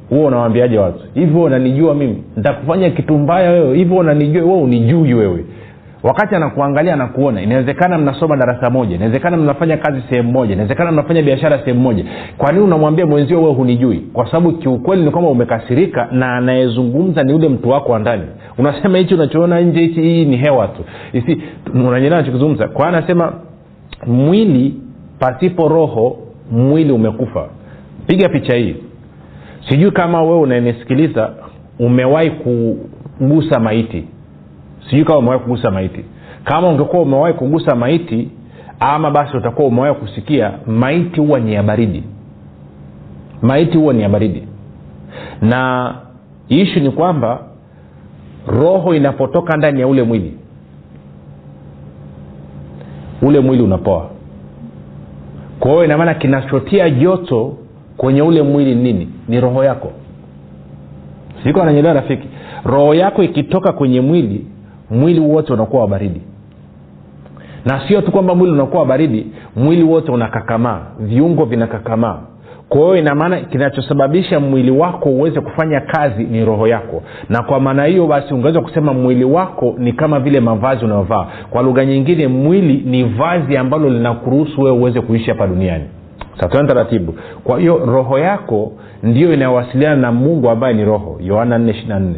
Huo 0.09 0.25
unawambiaje 0.25 0.77
watu? 0.77 0.99
Hivyo 1.13 1.43
unanijua 1.43 1.95
mimi? 1.95 2.23
Nitakufanya 2.37 2.89
kitu 2.89 3.17
mbaya 3.17 3.51
wewe? 3.51 3.77
Hivyo 3.77 3.97
unanijua? 3.97 4.43
Wewe 4.43 4.61
unijui 4.61 5.13
wewe 5.13 5.45
wakati 6.03 6.35
anakuangalia 6.35 6.93
anakuona. 6.93 7.41
Inawezekana 7.41 7.97
mnasoma 7.97 8.37
darasa 8.37 8.69
moja 8.69 8.95
inawezekana 8.95 9.37
mnafanya 9.37 9.77
kazi 9.77 10.01
sehemu 10.09 10.31
moja 10.31 10.53
inawezekana 10.53 10.91
mnafanya 10.91 11.21
biashara 11.21 11.59
sehemu 11.59 11.79
moja. 11.79 12.05
Kwa 12.37 12.51
nini 12.51 12.63
unamwambia 12.63 13.05
mwenzio 13.05 13.41
wewe 13.41 13.53
hunijui? 13.53 13.97
Kwa 14.13 14.25
sababu 14.25 14.51
kiukweli 14.51 15.03
ni 15.05 15.11
kwamba 15.11 15.29
umekasirika 15.29 16.07
na 16.11 16.35
anayezungumza 16.37 17.23
ni 17.23 17.31
yule 17.31 17.49
mtu 17.49 17.69
wako 17.69 17.91
wa 17.91 17.99
ndani. 17.99 18.23
Unasema 18.57 18.97
hichi 18.97 19.13
unachoona 19.13 19.61
nje 19.61 19.79
hichi 19.81 20.01
hii 20.01 20.25
ni 20.25 20.37
hewa 20.37 20.67
tu. 20.67 20.83
Unanyelea 21.73 22.17
nachokizungumza. 22.17 22.67
Kwa 22.67 22.87
anasema 22.87 23.33
mwili 24.07 24.75
pasipo 25.19 25.67
roho 25.67 26.17
mwili 26.51 26.91
umekufa. 26.91 27.49
Piga 28.07 28.29
picha 28.29 28.55
hii. 28.55 28.75
Sijui 29.69 29.91
kama 29.91 30.21
wewe 30.21 30.39
unanisikiliza 30.39 31.29
umewahi 31.79 32.31
kugusa 32.31 33.59
maiti 33.59 34.03
sijui 34.89 35.05
kama 35.05 35.17
umewahi 35.19 35.39
kugusa 35.43 35.71
maiti. 35.71 36.05
Kama 36.43 36.69
ungekuwa 36.69 37.01
umewahi 37.01 37.33
kugusa 37.33 37.75
maiti 37.75 38.29
ama 38.79 39.11
basi 39.11 39.37
utakuwa 39.37 39.67
umewahi 39.67 39.93
kusikia 39.95 40.51
maiti 40.67 41.19
huwa 41.19 41.39
ni 41.39 41.53
ya 41.53 41.63
baridi. 41.63 42.03
Maiti 43.41 43.77
huwa 43.77 43.93
ni 43.93 44.01
ya 44.01 44.09
baridi. 44.09 44.43
Na 45.41 45.93
ishu 46.49 46.79
ni 46.79 46.91
kwamba 46.91 47.39
roho 48.47 48.95
inapotoka 48.95 49.57
ndani 49.57 49.79
ya 49.79 49.87
ule 49.87 50.03
mwili 50.03 50.37
ule 53.21 53.39
mwili 53.39 53.63
unapoa. 53.63 54.09
Kwa 55.59 55.71
hiyo 55.71 55.85
inamaana 55.85 56.13
kinachotia 56.13 56.89
joto 56.89 57.57
kwenye 57.97 58.21
ule 58.21 58.41
mwili 58.41 58.75
nini? 58.75 59.09
Ni 59.27 59.39
roho 59.41 59.63
yako. 59.63 59.91
Siko 61.43 61.61
ananyelewa 61.61 61.93
rafiki. 61.93 62.27
Roho 62.63 62.93
yako 62.95 63.23
ikitoka 63.23 63.71
kwenye 63.73 64.01
mwili 64.01 64.45
mwili 64.91 65.19
wote 65.19 65.53
unakuwa 65.53 65.81
wa 65.81 65.87
baridi. 65.87 66.21
Na 67.65 67.81
sio 67.87 68.01
tu 68.01 68.11
kwamba 68.11 68.35
mwili 68.35 68.53
unakuwa 68.53 68.79
wa 68.81 68.85
baridi 68.87 69.27
mwili 69.55 69.83
wote 69.83 70.11
unakakamaa 70.11 70.79
viungo 70.99 71.45
vinakakamaa. 71.45 72.17
Kwa 72.69 72.81
hiyo 72.81 72.95
inamaana 72.97 73.39
kinachosababisha 73.41 74.39
mwili 74.39 74.71
wako 74.71 75.09
uweze 75.09 75.41
kufanya 75.41 75.81
kazi 75.81 76.23
ni 76.23 76.45
roho 76.45 76.67
yako. 76.67 77.03
Na 77.29 77.43
kwa 77.43 77.59
maana 77.59 77.85
hiyo 77.85 78.07
basi 78.07 78.33
ungeweza 78.33 78.61
kusema 78.61 78.93
mwili 78.93 79.23
wako 79.23 79.75
ni 79.77 79.93
kama 79.93 80.19
vile 80.19 80.39
mavazi 80.39 80.85
unayovaa 80.85 81.27
kwa 81.49 81.61
lugha 81.63 81.85
nyingine 81.85 82.27
mwili 82.27 82.83
ni 82.85 83.03
vazi 83.03 83.57
ambalo 83.57 83.89
linakuruhusu 83.89 84.61
wewe 84.61 84.77
uweze 84.77 85.01
kuishi 85.01 85.29
hapa 85.29 85.47
duniani. 85.47 85.83
Satuani 86.39 86.67
taratibu. 86.67 87.15
Kwa 87.43 87.59
hiyo 87.59 87.85
roho 87.85 88.19
yako 88.19 88.71
ndiyo 89.03 89.33
inayowasiliana 89.33 89.95
na 89.95 90.11
mungu 90.11 90.49
ambaye 90.49 90.73
ni 90.73 90.85
roho. 90.85 91.17
Yohana 91.23 91.57
4 91.57 92.15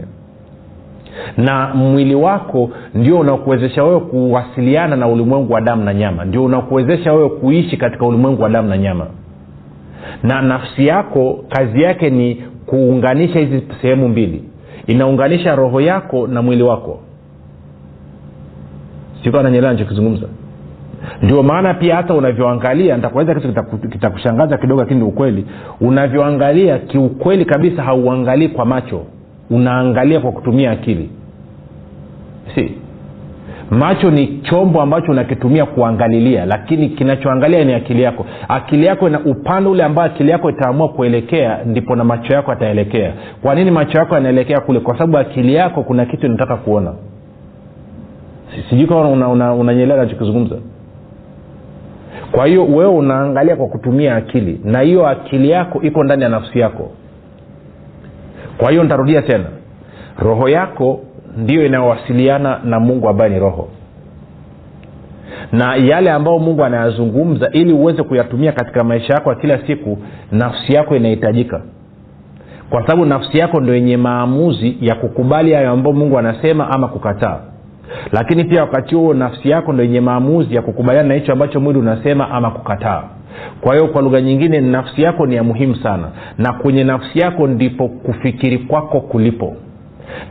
na 1.38 1.74
mwili 1.74 2.16
wako 2.16 2.70
ndio 2.96 3.20
unakuwezesha 3.20 3.84
wewe 3.84 4.00
kuwasiliana 4.00 4.96
na 4.96 5.08
ulimwengu 5.08 5.54
wa 5.54 5.62
damu 5.62 5.84
na 5.84 5.94
nyama. 5.94 6.26
Ndio 6.26 6.44
unakuwezesha 6.46 7.14
wewe 7.14 7.30
kuishi 7.30 7.78
katika 7.78 8.06
ulimwengu 8.06 8.42
wa 8.42 8.50
damu 8.50 8.70
na 8.70 8.78
nyama. 8.78 9.08
Na 10.24 10.42
nafsi 10.42 10.88
yako 10.88 11.46
kazi 11.50 11.82
yake 11.82 12.10
ni 12.10 12.36
kuunganisha 12.66 13.40
hizi 13.40 13.64
sehemu 13.82 14.10
mbili. 14.10 14.44
Inaunganisha 14.88 15.56
roho 15.56 15.82
yako 15.82 16.28
na 16.28 16.42
mwili 16.42 16.64
wako. 16.64 17.00
Sikuwa 19.24 19.44
nanyelewa 19.44 19.74
nachokizungumza 19.74 20.28
ndio 21.22 21.44
maana 21.44 21.74
pia 21.74 21.96
hata 21.96 22.14
unavyoangalia 22.14 22.96
nitakueleza 22.96 23.40
kitu 23.40 23.90
kitakushangaza 23.90 24.48
kita 24.48 24.58
kidogo 24.62 24.82
lakini 24.82 25.04
ukweli. 25.04 25.46
Unavyoangalia 25.82 26.78
kiukweli 26.80 27.46
kabisa 27.46 27.84
hauangalii 27.84 28.48
kwa 28.48 28.66
macho 28.66 29.02
unaangalia 29.50 30.20
kwa 30.20 30.32
kutumia 30.32 30.72
akili. 30.72 31.10
Si. 32.56 32.72
Macho 33.70 34.12
ni 34.12 34.28
chombo 34.28 34.82
ambacho 34.82 35.12
unakitumia 35.12 35.66
kuangalilia 35.66 36.46
lakini 36.46 36.90
kinachoangalia 36.90 37.64
ni 37.66 37.74
akili 37.74 38.02
yako. 38.02 38.26
Akili 38.48 38.86
yako 38.86 39.08
ina 39.08 39.20
upande 39.20 39.70
ule 39.70 39.84
ambao 39.84 40.06
akili 40.06 40.32
yako 40.32 40.50
itaamua 40.50 40.90
kuelekea 40.90 41.60
ndipo 41.66 41.96
na 41.96 42.04
macho 42.04 42.34
yako 42.34 42.52
yataelekea. 42.52 43.14
Kwa 43.42 43.56
nini 43.56 43.72
macho 43.72 43.98
yako 43.98 44.16
yanaelekea 44.16 44.60
kule? 44.60 44.80
Kwa 44.80 44.94
sababu 44.98 45.18
akili 45.18 45.54
yako 45.54 45.84
kuna 45.84 46.06
kitu 46.06 46.26
inataka 46.26 46.56
kuona. 46.56 46.94
Sijui 48.70 48.88
kama 48.88 49.02
unanyelewa 49.10 49.30
una, 49.32 49.54
una, 49.54 49.74
una 49.74 49.98
nachokizungumza 49.98 50.56
kwa 52.32 52.46
hiyo 52.46 52.66
wewe 52.66 52.86
unaangalia 52.92 53.56
kwa 53.56 53.68
kutumia 53.68 54.16
akili 54.16 54.62
na 54.64 54.80
hiyo 54.80 55.08
akili 55.08 55.50
yako 55.50 55.82
iko 55.82 56.04
ndani 56.04 56.24
ya 56.24 56.30
nafsi 56.30 56.60
yako 56.60 56.92
kwa 58.58 58.72
hiyo 58.72 58.84
nitarudia 58.84 59.22
tena. 59.22 59.46
Roho 60.20 60.50
yako 60.50 61.00
ndiyo 61.38 61.66
inayowasiliana 61.66 62.60
na 62.64 62.80
mungu 62.80 63.10
ambaye 63.10 63.30
ni 63.30 63.40
roho. 63.40 63.70
Na 65.52 65.76
yale 65.76 66.12
ambayo 66.12 66.40
mungu 66.40 66.64
anayazungumza 66.66 67.50
ili 67.52 67.74
uweze 67.74 68.04
kuyatumia 68.04 68.52
katika 68.52 68.84
maisha 68.84 69.14
yako 69.14 69.30
ya 69.30 69.36
kila 69.36 69.68
siku 69.68 69.98
nafsi 70.32 70.74
yako 70.74 70.96
inahitajika. 70.96 71.62
Kwa 72.70 72.82
sababu 72.82 73.06
nafsi 73.06 73.38
yako 73.38 73.60
ndo 73.62 73.76
yenye 73.76 73.98
maamuzi 73.98 74.78
ya 74.82 74.96
kukubali 74.96 75.54
hayo 75.54 75.72
ambayo 75.72 75.96
mungu 75.96 76.18
anasema 76.20 76.72
ama 76.72 76.88
kukataa. 76.88 77.40
Lakini 78.12 78.44
pia 78.44 78.62
wakati 78.62 78.96
huo 78.96 79.14
nafsi 79.14 79.50
yako 79.50 79.74
ndo 79.74 79.84
yenye 79.84 80.02
maamuzi 80.02 80.56
ya 80.56 80.62
kukubaliana 80.62 81.08
na 81.08 81.14
hicho 81.16 81.32
ambacho 81.32 81.60
mwili 81.60 81.80
unasema 81.80 82.30
ama 82.32 82.52
kukataa 82.52 83.04
kwa 83.62 83.76
hiyo 83.76 83.88
kwa 83.88 84.02
lugha 84.02 84.22
nyingine 84.22 84.62
nafsi 84.62 85.02
yako 85.02 85.26
ni 85.26 85.36
ya 85.36 85.44
muhimu 85.44 85.76
sana. 85.76 86.08
Na 86.38 86.54
kwenye 86.54 86.84
nafsi 86.84 87.20
yako 87.20 87.48
ndipo 87.48 87.88
kufikiri 87.88 88.58
kwako 88.58 89.02
kulipo. 89.02 89.56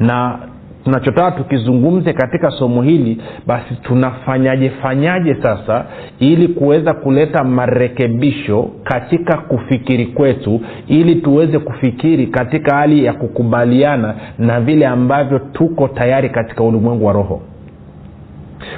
Na 0.00 0.38
tunachotaka 0.84 1.30
tukizungumze 1.30 2.12
katika 2.12 2.50
somo 2.50 2.82
hili 2.82 3.18
basi 3.46 3.74
tunafanyaje 3.82 4.70
fanyaje 4.70 5.36
sasa 5.42 5.84
ili 6.18 6.48
kuweza 6.48 6.94
kuleta 6.94 7.44
marekebisho 7.44 8.70
katika 8.84 9.36
kufikiri 9.38 10.06
kwetu 10.06 10.60
ili 10.88 11.14
tuweze 11.14 11.58
kufikiri 11.58 12.26
katika 12.26 12.76
hali 12.76 13.04
ya 13.04 13.12
kukubaliana 13.12 14.14
na 14.38 14.60
vile 14.60 14.86
ambavyo 14.86 15.38
tuko 15.38 15.88
tayari 15.88 16.28
katika 16.30 16.64
ulimwengu 16.64 17.04
wa 17.06 17.12
roho 17.12 17.42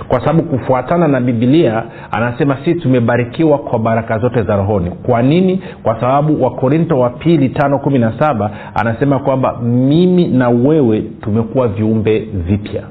kwa 0.08 0.20
sababu 0.20 0.42
kufuatana 0.42 1.08
na 1.08 1.20
bibilia 1.20 1.82
anasema 2.10 2.56
sisi 2.64 2.74
tumebarikiwa 2.80 3.58
kwa 3.58 3.78
baraka 3.78 4.18
zote 4.18 4.42
za 4.42 4.56
rohoni. 4.56 4.90
Kwa 4.90 5.22
nini? 5.22 5.62
Kwa 5.82 6.00
sababu 6.00 6.42
wakorinto 6.44 6.98
wa 6.98 7.10
pili 7.10 7.48
tano 7.48 7.78
kumi 7.78 7.98
na 7.98 8.12
anasema 8.74 9.18
kwamba 9.18 9.58
mimi 9.62 10.28
na 10.28 10.48
wewe 10.48 11.00
tumekuwa 11.20 11.68
viumbe 11.68 12.18
vipya. 12.18 12.82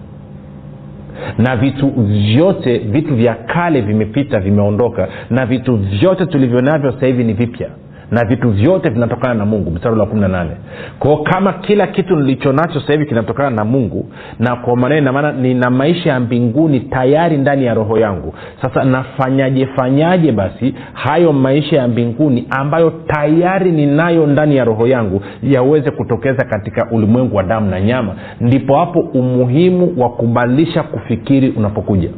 Na 1.37 1.55
vitu 1.55 1.87
vyote 2.35 2.77
vitu 2.77 3.15
vya 3.15 3.33
kale 3.35 3.81
vimepita 3.81 4.39
vimeondoka. 4.39 5.07
Na 5.29 5.45
vitu 5.45 5.75
vyote 5.75 6.25
tulivyo 6.25 6.61
navyo 6.61 6.91
sasa 6.91 7.05
hivi 7.05 7.23
ni 7.23 7.33
vipya 7.33 7.69
na 8.13 8.25
vitu 8.25 8.49
vyote 8.51 8.89
vinatokana 8.89 9.33
na 9.33 9.45
mungu. 9.45 9.71
Mstari 9.71 9.99
wa 9.99 10.05
kumi 10.05 10.21
na 10.21 10.27
nane. 10.27 10.51
Kwao 10.99 11.17
kama 11.17 11.53
kila 11.53 11.87
kitu 11.87 12.15
nilicho 12.15 12.53
nacho 12.53 12.79
sasa 12.79 12.93
hivi 12.93 13.05
kinatokana 13.05 13.49
na 13.49 13.65
mungu 13.65 14.09
na 14.39 14.55
kwa 14.55 14.75
maneno 14.77 15.01
inamaana 15.01 15.31
nina 15.31 15.69
maisha 15.69 16.09
ya 16.09 16.19
mbinguni 16.19 16.79
tayari 16.79 17.37
ndani 17.37 17.65
ya 17.65 17.73
roho 17.73 17.97
yangu. 17.97 18.33
Sasa 18.61 18.83
nafanyaje 18.83 19.65
fanyaje 19.65 20.31
basi 20.31 20.75
hayo 20.93 21.33
maisha 21.33 21.75
ya 21.77 21.87
mbinguni 21.87 22.45
ambayo 22.49 22.89
tayari 23.07 23.71
ninayo 23.71 24.27
ndani 24.27 24.55
ya 24.55 24.63
roho 24.65 24.87
yangu 24.87 25.21
yaweze 25.43 25.91
kutokeza 25.91 26.45
katika 26.45 26.91
ulimwengu 26.91 27.35
wa 27.35 27.43
damu 27.43 27.69
na 27.69 27.81
nyama? 27.81 28.15
Ndipo 28.41 28.75
hapo 28.77 28.99
umuhimu 28.99 29.93
wa 29.97 30.09
kubadilisha 30.09 30.83
kufikiri 30.83 31.49
unapokuja 31.49 32.09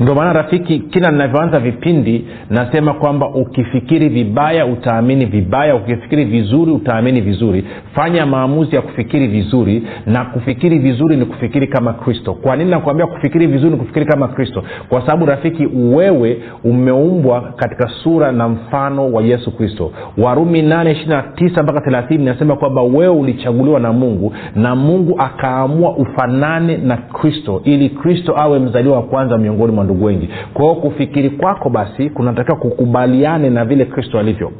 ndio 0.00 0.14
maana 0.14 0.32
rafiki 0.32 0.78
kila 0.78 1.10
ninavyoanza 1.10 1.58
vipindi 1.60 2.24
nasema 2.50 2.94
kwamba 2.94 3.28
ukifikiri 3.28 4.08
vibaya 4.08 4.66
utaamini 4.66 5.26
vibaya. 5.26 5.74
Ukifikiri 5.76 6.24
vizuri 6.24 6.72
utaamini 6.72 7.20
vizuri. 7.20 7.64
Fanya 7.94 8.26
maamuzi 8.26 8.76
ya 8.76 8.82
kufikiri 8.82 9.26
vizuri 9.26 9.82
na 10.06 10.24
kufikiri 10.24 10.78
vizuri 10.78 11.16
ni 11.16 11.24
kufikiri 11.24 11.66
kama 11.66 11.92
kristo. 11.92 12.34
Kwa 12.34 12.56
nini 12.56 12.70
nakuambia 12.70 13.06
kufikiri 13.06 13.46
vizuri 13.46 13.70
ni 13.70 13.76
kufikiri 13.76 14.06
kama 14.06 14.28
kristo? 14.28 14.62
Kwa 14.88 15.00
sababu 15.00 15.26
rafiki 15.26 15.66
wewe 15.76 16.38
umeumbwa 16.64 17.40
katika 17.56 17.88
sura 18.02 18.32
na 18.32 18.48
mfano 18.48 19.12
wa 19.12 19.22
yesu 19.22 19.56
kristo. 19.56 19.92
Warumi 20.18 20.62
8 20.62 21.62
mpaka 21.62 21.90
3 21.90 22.14
inasema 22.14 22.56
kwamba 22.56 22.82
wewe 22.82 23.08
ulichaguliwa 23.08 23.80
na 23.80 23.92
mungu 23.92 24.32
na 24.56 24.76
mungu 24.76 25.20
akaamua 25.20 25.96
ufanane 25.96 26.76
na 26.76 26.96
kristo 26.96 27.60
ili 27.64 27.88
kristo 27.88 28.34
awe 28.36 28.58
mzaliwa 28.58 28.96
wa 28.96 29.02
kwanza 29.02 29.38
miongoni 29.38 29.72
mwa 29.74 29.84
ndugu 29.84 30.04
wengi. 30.04 30.28
Kwa 30.54 30.62
hiyo 30.64 30.74
kufikiri 30.74 31.30
kwako 31.30 31.70
basi 31.70 32.10
kunatakiwa 32.10 32.56
kukubaliane 32.56 33.50
na 33.50 33.64
vile 33.64 33.84
kristo 33.84 34.18
alivyo. 34.18 34.52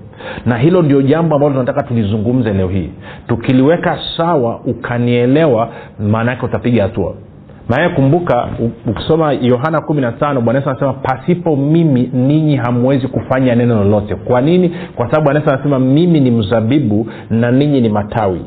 Na 0.46 0.56
hilo 0.58 0.82
ndio 0.82 1.02
jambo 1.02 1.34
ambalo 1.34 1.52
tunataka 1.52 1.82
tulizungumze 1.82 2.52
leo 2.52 2.68
hii. 2.68 2.90
Tukiliweka 3.28 3.98
sawa 4.16 4.60
ukanielewa 4.66 5.68
maana 5.98 6.30
yake 6.30 6.46
utapiga 6.46 6.82
hatua. 6.82 7.14
Maana 7.68 7.88
kumbuka 7.88 8.48
ukisoma 8.86 9.32
yohana 9.32 9.78
15 9.78 10.40
bwana 10.40 10.66
anasema 10.66 10.92
pasipo 10.92 11.56
mimi 11.56 12.10
ninyi 12.12 12.56
hamwezi 12.56 13.08
kufanya 13.08 13.54
neno 13.54 13.74
lolote. 13.84 14.14
Kwa 14.14 14.40
nini? 14.40 14.72
Kwa 14.96 15.06
sababu 15.06 15.24
bwana 15.24 15.42
anasema 15.46 15.78
mimi 15.78 16.20
ni 16.20 16.30
mzabibu 16.30 17.06
na 17.30 17.50
ninyi 17.50 17.80
ni 17.80 17.88
matawi 17.88 18.40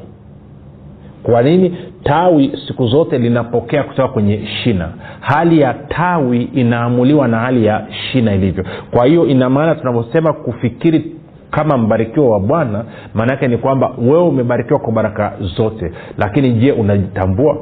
kwa 1.31 1.41
nini? 1.43 1.77
Tawi 2.03 2.59
siku 2.67 2.87
zote 2.87 3.17
linapokea 3.17 3.83
kutoka 3.83 4.07
kwenye 4.07 4.45
shina. 4.47 4.89
Hali 5.19 5.59
ya 5.61 5.73
tawi 5.73 6.41
inaamuliwa 6.43 7.27
na 7.27 7.39
hali 7.39 7.65
ya 7.65 7.87
shina 7.89 8.33
ilivyo. 8.35 8.65
Kwa 8.91 9.05
hiyo 9.05 9.25
ina 9.25 9.49
maana 9.49 9.75
tunavyosema 9.75 10.33
kufikiri 10.33 11.15
kama 11.51 11.77
mbarikiwa 11.77 12.29
wa 12.29 12.39
bwana 12.39 12.83
maanaake 13.13 13.47
ni 13.47 13.57
kwamba 13.57 13.91
wewe 13.97 14.23
umebarikiwa 14.23 14.79
kwa 14.79 14.93
baraka 14.93 15.33
zote. 15.57 15.91
Lakini 16.17 16.53
je 16.53 16.71
unajitambua? 16.71 17.57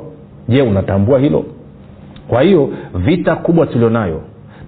Je 0.49 0.61
unatambua 0.61 1.19
hilo? 1.19 1.45
Kwa 2.27 2.41
hiyo 2.41 2.69
vita 2.95 3.35
kubwa 3.35 3.65
tulionayo 3.65 4.21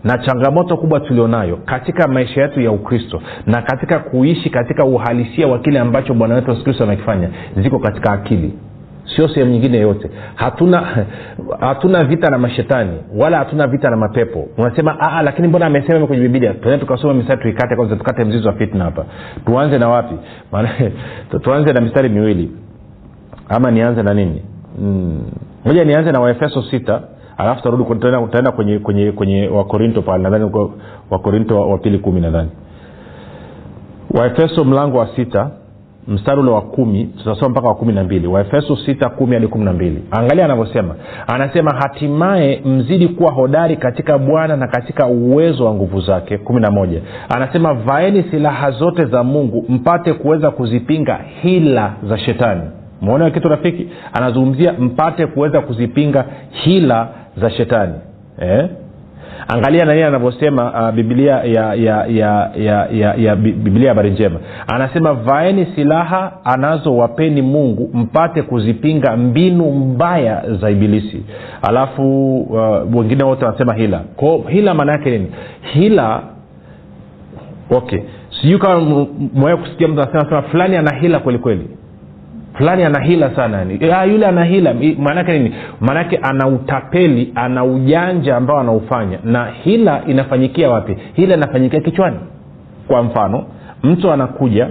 na 0.04 0.18
changamoto 0.18 0.78
kubwa 0.78 1.00
tulionayo 1.00 1.56
katika 1.66 2.08
maisha 2.08 2.42
yetu 2.42 2.62
ya 2.62 2.72
ukristo 2.72 3.22
na 3.46 3.62
katika 3.62 4.00
kuishi 4.00 4.50
katika 4.50 4.86
uhalisia 4.86 5.48
wa 5.48 5.60
kile 5.60 5.80
ambacho 5.80 6.14
bwana 6.14 6.36
wetu 6.36 6.52
yesu 6.52 6.64
kristo 6.64 6.84
amekifanya 6.84 7.30
ziko 7.58 7.80
katika 7.80 8.12
akili 8.12 8.54
sio 9.16 9.28
sehemu 9.28 9.52
nyingine 9.52 9.78
yote. 9.78 10.10
Hatuna 10.36 11.06
hatuna 11.60 12.04
vita 12.04 12.30
na 12.32 12.38
mashetani 12.38 12.98
wala 13.16 13.38
hatuna 13.38 13.68
vita 13.68 13.90
na 13.90 13.98
mapepo. 13.98 14.48
Unasema 14.58 14.98
Aa, 15.00 15.22
lakini 15.22 15.48
mbona 15.48 15.66
amesema 15.66 16.08
kwenye 16.08 16.24
bibilia 16.24 16.54
tuende 16.54 16.78
tukasoma 16.86 17.14
mistari 17.14 17.42
tuikate 17.42 17.76
kwanza 17.76 17.96
tukate 17.96 18.24
mzizi 18.24 18.48
wa 18.48 18.54
fitna 18.54 18.84
hapa. 18.84 19.06
Tuanze 19.46 19.78
na 19.78 19.90
wapi? 19.90 20.16
Tuanze 21.44 21.74
na 21.74 21.82
mistari 21.82 22.10
miwili. 22.10 22.52
Ama 23.50 23.72
nianze 23.72 24.04
na 24.04 24.14
nini? 24.14 24.42
Moja 25.66 25.82
hmm. 25.82 25.88
nianze 25.92 26.12
na 26.12 26.20
waefeso 26.20 26.62
sita 26.64 27.02
alafu 27.38 27.64
tarudi 27.64 27.84
tutaenda 27.84 28.52
kwenye 28.52 28.80
kwenye 28.80 29.12
kwenye 29.12 29.48
wakorinto 29.48 30.02
pale 30.02 30.24
nadhani 30.24 30.52
wakorinto 31.10 31.70
wa 31.70 31.78
pili 31.78 32.00
kumi 32.00 32.22
nadhani. 32.22 32.50
Waefeso 34.20 34.64
mlango 34.64 34.98
wa 34.98 35.08
sita 35.16 35.52
mstari 36.08 36.40
ule 36.42 36.52
wa 36.52 36.62
kumi 36.62 37.06
tutasoma 37.06 37.50
mpaka 37.50 37.68
wa 37.68 37.76
kumi 37.76 37.94
na 37.94 38.04
mbili. 38.04 38.28
Waefeso 38.28 38.78
sita 38.78 39.10
kumi 39.10 39.34
hadi 39.34 39.48
kumi 39.48 39.66
na 39.66 39.74
mbili. 39.74 40.04
Angalia 40.12 40.46
anavyosema. 40.46 40.96
Anasema 41.28 41.72
hatimaye 41.76 42.62
mzidi 42.66 43.08
kuwa 43.08 43.32
hodari 43.32 43.78
katika 43.78 44.18
bwana 44.18 44.58
na 44.58 44.68
katika 44.68 45.06
uwezo 45.08 45.66
wa 45.66 45.74
nguvu 45.74 46.02
zake. 46.02 46.38
kumi 46.38 46.62
na 46.62 46.72
moja. 46.72 47.02
Anasema 47.36 47.74
vaeni 47.74 48.24
silaha 48.32 48.72
zote 48.72 49.06
za 49.06 49.24
mungu 49.24 49.66
mpate 49.70 50.14
kuweza 50.14 50.52
kuzipinga 50.52 51.20
hila 51.42 51.94
za 52.10 52.18
shetani. 52.18 52.62
Umeona 53.02 53.30
kitu 53.32 53.48
rafiki? 53.50 53.88
Anazungumzia 54.14 54.74
mpate 54.74 55.26
kuweza 55.28 55.62
kuzipinga 55.62 56.26
hila 56.52 57.08
za 57.38 57.50
shetani. 57.50 57.94
Eh? 58.40 58.70
Angalia 59.48 59.86
nani 59.86 60.04
anavyosema 60.04 60.82
uh, 60.90 60.96
biblia 60.96 61.34
ya 61.36 61.74
ya 61.74 62.06
ya 62.06 62.52
ya, 62.58 62.88
ya, 62.92 63.14
ya 63.18 63.36
biblia 63.36 63.90
habari 63.90 64.10
njema. 64.12 64.40
Anasema 64.74 65.14
vaeni 65.14 65.66
silaha 65.76 66.32
anazowapeni 66.44 67.42
mungu 67.42 67.90
mpate 67.94 68.42
kuzipinga 68.42 69.18
mbinu 69.18 69.72
mbaya 69.72 70.44
za 70.62 70.70
ibilisi. 70.70 71.24
Alafu 71.62 72.38
uh, 72.42 72.96
wengine 72.96 73.24
wote 73.24 73.46
wanasema 73.46 73.74
hila. 73.74 74.00
Kwao 74.16 74.38
hila 74.48 74.74
maana 74.74 74.92
yake 74.92 75.10
nini? 75.12 75.32
Hila 75.74 76.22
okay. 77.72 78.00
Sijui 78.42 78.60
kama 78.60 79.06
mwee 79.34 79.56
kusikia 79.56 79.88
mtu 79.88 80.02
anasema 80.02 80.42
fulani 80.42 80.76
ana 80.76 80.96
hila 80.96 81.20
kwelikweli 81.20 81.60
kweli 81.64 81.78
fulani 82.58 82.84
ana 82.84 83.00
hila 83.04 83.36
sana. 83.36 83.58
Yani 83.58 83.92
ah, 83.94 84.06
yule 84.06 84.26
ana 84.28 84.44
hila 84.44 84.74
maanake 85.00 85.40
nini? 85.40 85.56
Maanake 85.82 86.18
ana 86.18 86.48
utapeli 86.48 87.32
ana 87.36 87.64
ujanja 87.64 88.38
ambao 88.38 88.60
anaufanya. 88.60 89.20
Na 89.24 89.46
hila 89.64 90.02
inafanyikia 90.08 90.70
wapi? 90.70 90.98
Hila 91.14 91.34
inafanyikia 91.36 91.80
kichwani. 91.80 92.18
Kwa 92.88 93.04
mfano 93.04 93.44
mtu 93.84 94.12
anakuja 94.12 94.68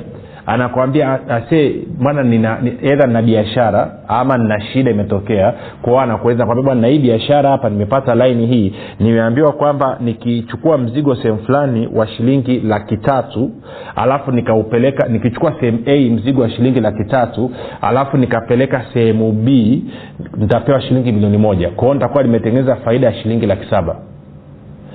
anakwambia 0.47 1.29
ase 1.29 1.75
bwana 1.99 2.23
nina 2.23 2.59
edha 2.83 3.07
nina 3.07 3.23
biashara 3.23 3.91
ama 4.09 4.39
nina 4.39 4.61
shida 4.61 4.91
imetokea 4.91 5.55
kwao 5.83 6.01
anakueleza 6.01 6.45
kwambia 6.47 6.65
bwana 6.65 6.81
na 6.81 6.87
hii 6.89 6.99
biashara 6.99 7.51
hapa 7.51 7.71
nimepata 7.71 8.15
laini 8.15 8.47
hii. 8.47 8.73
Nimeambiwa 9.01 9.53
kwamba 9.53 9.97
nikichukua 10.01 10.79
mzigo 10.79 11.15
sehemu 11.17 11.39
fulani 11.39 11.89
wa 11.95 12.07
shilingi 12.07 12.61
laki 12.61 12.97
tatu 12.97 13.51
alafu 13.97 14.33
nikaupeleka 14.33 15.09
nikichukua 15.09 15.55
sehemu 15.61 15.79
a 15.87 16.11
mzigo 16.11 16.43
wa 16.43 16.51
shilingi 16.51 16.81
laki 16.81 17.05
tatu 17.05 17.51
alafu 17.81 18.17
nikapeleka 18.17 18.85
sehemu 18.93 19.33
b 19.33 19.83
nitapewa 20.37 20.81
shilingi 20.81 21.13
milioni 21.13 21.39
moja. 21.39 21.71
Kwao 21.71 21.95
nitakuwa 21.95 22.23
nimetengeneza 22.23 22.77
faida 22.77 23.07
ya 23.07 23.15
shilingi 23.15 23.47
laki 23.47 23.71
saba 23.71 23.97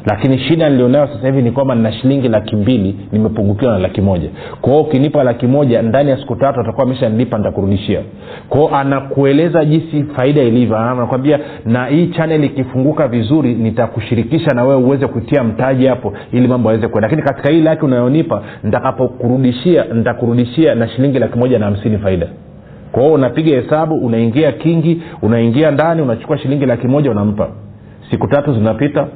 lakini 0.05 0.39
shida 0.39 0.69
nilionayo 0.69 1.07
sasa 1.07 1.27
hivi 1.27 1.41
ni 1.41 1.51
kwamba 1.51 1.75
nina 1.75 1.91
shilingi 1.91 2.27
laki 2.29 2.55
mbili 2.55 2.95
nimepungukiwa 3.11 3.71
na 3.73 3.79
laki 3.79 4.01
moja. 4.01 4.29
Kwao 4.61 4.81
ukinipa 4.81 5.23
laki 5.23 5.47
moja 5.47 5.81
ndani 5.81 6.09
ya 6.09 6.17
siku 6.17 6.35
tatu 6.35 6.59
atakuwa 6.59 6.85
ameshanilipa 6.85 7.37
nitakurudishia. 7.37 8.01
Kwao 8.49 8.75
anakueleza 8.75 9.65
jinsi 9.65 10.03
faida 10.15 10.41
ilivyo. 10.41 10.77
Anakwambia 10.77 11.39
na 11.65 11.85
hii 11.85 12.07
chanel 12.07 12.43
ikifunguka 12.43 13.07
vizuri 13.07 13.53
nitakushirikisha 13.53 14.51
na 14.55 14.63
wewe 14.63 14.83
uweze 14.83 15.07
kutia 15.07 15.43
mtaji 15.43 15.85
hapo 15.87 16.13
ili 16.31 16.47
mambo 16.47 16.69
aweze 16.69 16.87
kwenda 16.87 17.07
lakini 17.07 17.21
katika 17.27 17.49
hii 17.51 17.61
laki 17.61 17.85
unayonipa 17.85 18.43
nitakapokurudishia 18.63 19.85
nitakurudishia 19.93 20.75
na 20.75 20.87
shilingi 20.87 21.19
laki 21.19 21.37
moja 21.39 21.59
na 21.59 21.65
hamsini 21.65 21.97
faida. 21.97 22.27
Kwa 22.91 23.07
unapiga 23.07 23.61
hesabu 23.61 23.95
unaingia 23.95 24.51
kingi 24.51 25.01
unaingia 25.21 25.71
ndani 25.71 26.01
unachukua 26.01 26.37
shilingi 26.37 26.65
laki 26.65 26.87
moja 26.87 27.11
unampa. 27.11 27.47
Siku 28.11 28.27
tatu 28.27 28.53
zinapita 28.53 29.07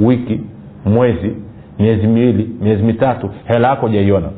wiki 0.00 0.40
mwezi 0.84 1.32
miezi 1.78 2.06
miwili 2.06 2.50
miezi 2.62 2.82
mitatu 2.82 3.30
hela 3.44 3.68
yako 3.68 3.86
ujaiona 3.86 4.28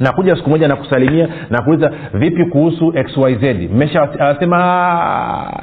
nakuja 0.00 0.36
siku 0.36 0.50
moja 0.50 0.68
nakusalimia 0.68 1.28
nakuuliza 1.50 1.92
vipi 2.14 2.44
kuhusu 2.44 2.92
xyz 2.92 3.70
mesha 3.74 4.08
anasema 4.20 4.58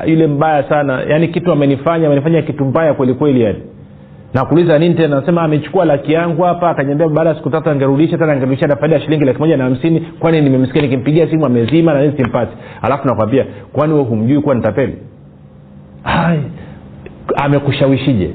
yule 0.06 0.28
mbaya 0.28 0.64
sana. 0.70 1.02
Yaani 1.10 1.28
kitu 1.28 1.52
amenifanya 1.52 2.08
amenifanya 2.08 2.42
kitu 2.42 2.66
mbaya 2.66 2.94
kwelikweli 2.94 3.42
yani. 3.42 3.60
Nakuuliza 4.34 4.80
nini 4.80 4.96
tena? 4.96 5.20
Nasema 5.20 5.42
amechukua 5.42 5.86
laki 5.86 6.14
yangu 6.14 6.42
hapa. 6.44 6.70
Akanyambia 6.70 7.08
baada 7.08 7.30
ya 7.30 7.36
siku 7.36 7.50
tatu 7.50 7.70
angerudisha 7.70 8.18
tena 8.18 8.32
angerudisha 8.34 8.68
na 8.68 8.76
faida 8.76 8.96
ya 8.96 9.02
shilingi 9.02 9.26
laki 9.26 9.40
moja 9.40 9.58
na 9.58 9.64
hamsini. 9.64 10.00
Kwani 10.20 10.42
nimemsikia 10.42 10.82
nikimpigia 10.82 11.28
simu 11.30 11.46
amezima 11.46 11.94
na 11.94 12.02
nini 12.02 12.18
simpati? 12.18 12.52
Alafu 12.82 13.08
nakwambia 13.08 13.46
kwani 13.74 13.94
we 13.94 14.02
humjui 14.04 14.42
kuwa 14.42 14.56
nitapeli? 14.56 14.98
Amekushawishije 17.36 18.30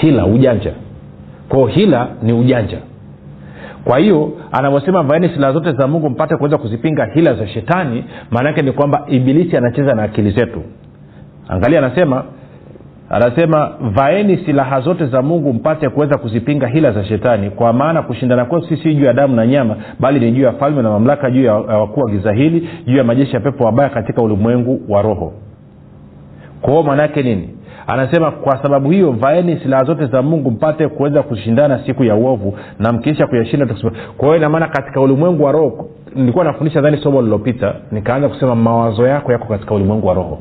hila 0.00 0.26
ujanja. 0.26 0.72
Kwao 1.48 1.66
hila 1.66 2.08
ni 2.22 2.32
ujanja. 2.32 2.78
Kwa 3.84 3.98
hiyo 3.98 4.32
anavyosema 4.52 5.02
vaeni 5.02 5.28
silaha 5.28 5.52
zote 5.52 5.72
za 5.72 5.86
mungu 5.86 6.10
mpate 6.10 6.36
kuweza 6.36 6.58
kuzipinga 6.58 7.04
hila 7.04 7.34
za 7.34 7.46
shetani 7.48 8.04
maanaake 8.30 8.62
ni 8.62 8.72
kwamba 8.72 9.04
ibilisi 9.08 9.56
anacheza 9.56 9.94
na 9.94 10.02
akili 10.02 10.30
zetu. 10.30 10.62
Angalia 11.48 11.78
anasema 11.78 12.24
anasema 13.10 13.70
vaeni 13.80 14.36
silaha 14.36 14.80
zote 14.80 15.06
za 15.06 15.22
mungu 15.22 15.52
mpate 15.52 15.88
kuweza 15.88 16.18
kuzipinga 16.18 16.66
hila 16.66 16.92
za 16.92 17.04
shetani 17.04 17.50
kwa 17.50 17.72
maana 17.72 18.02
kushindana 18.02 18.44
kwetu 18.44 18.68
sisi 18.68 18.94
juu 18.94 19.04
ya 19.04 19.12
damu 19.12 19.36
na 19.36 19.46
nyama 19.46 19.76
bali 20.00 20.20
ni 20.20 20.32
juu 20.32 20.42
ya 20.42 20.52
falme 20.52 20.82
na 20.82 20.90
mamlaka 20.90 21.30
juu 21.30 21.42
ya 21.44 21.54
wakuu 21.54 22.00
wa 22.00 22.10
giza 22.10 22.32
hili 22.32 22.68
juu 22.86 22.96
ya 22.96 23.04
majeshi 23.04 23.34
ya 23.34 23.40
pepo 23.40 23.64
wabaya 23.64 23.88
katika 23.90 24.22
ulimwengu 24.22 24.80
wa 24.88 25.02
roho. 25.02 25.32
Kwao 26.62 26.82
maanaake 26.82 27.22
nini 27.22 27.48
anasema 27.92 28.30
kwa 28.30 28.62
sababu 28.62 28.90
hiyo 28.90 29.12
vaeni 29.12 29.60
silaha 29.62 29.84
zote 29.84 30.06
za 30.06 30.22
mungu 30.22 30.50
mpate 30.50 30.88
kuweza 30.88 31.22
kushindana 31.22 31.78
siku 31.86 32.04
ya 32.04 32.14
uovu 32.14 32.58
na 32.78 32.92
mkiisha 32.92 33.26
kuyashinda. 33.26 33.66
Kwa 34.16 34.24
hiyo 34.28 34.36
inamaana 34.36 34.68
katika 34.68 35.00
ulimwengu 35.00 35.44
wa 35.44 35.52
roho 35.52 35.88
nilikuwa 36.14 36.44
nafundisha 36.44 36.80
dhani 36.80 36.96
somo 36.96 37.20
lililopita 37.20 37.74
nikaanza 37.92 38.28
kusema 38.28 38.54
mawazo 38.54 39.06
yako 39.06 39.32
yako 39.32 39.44
katika 39.46 39.74
ulimwengu 39.74 40.06
wa 40.06 40.14
roho 40.14 40.38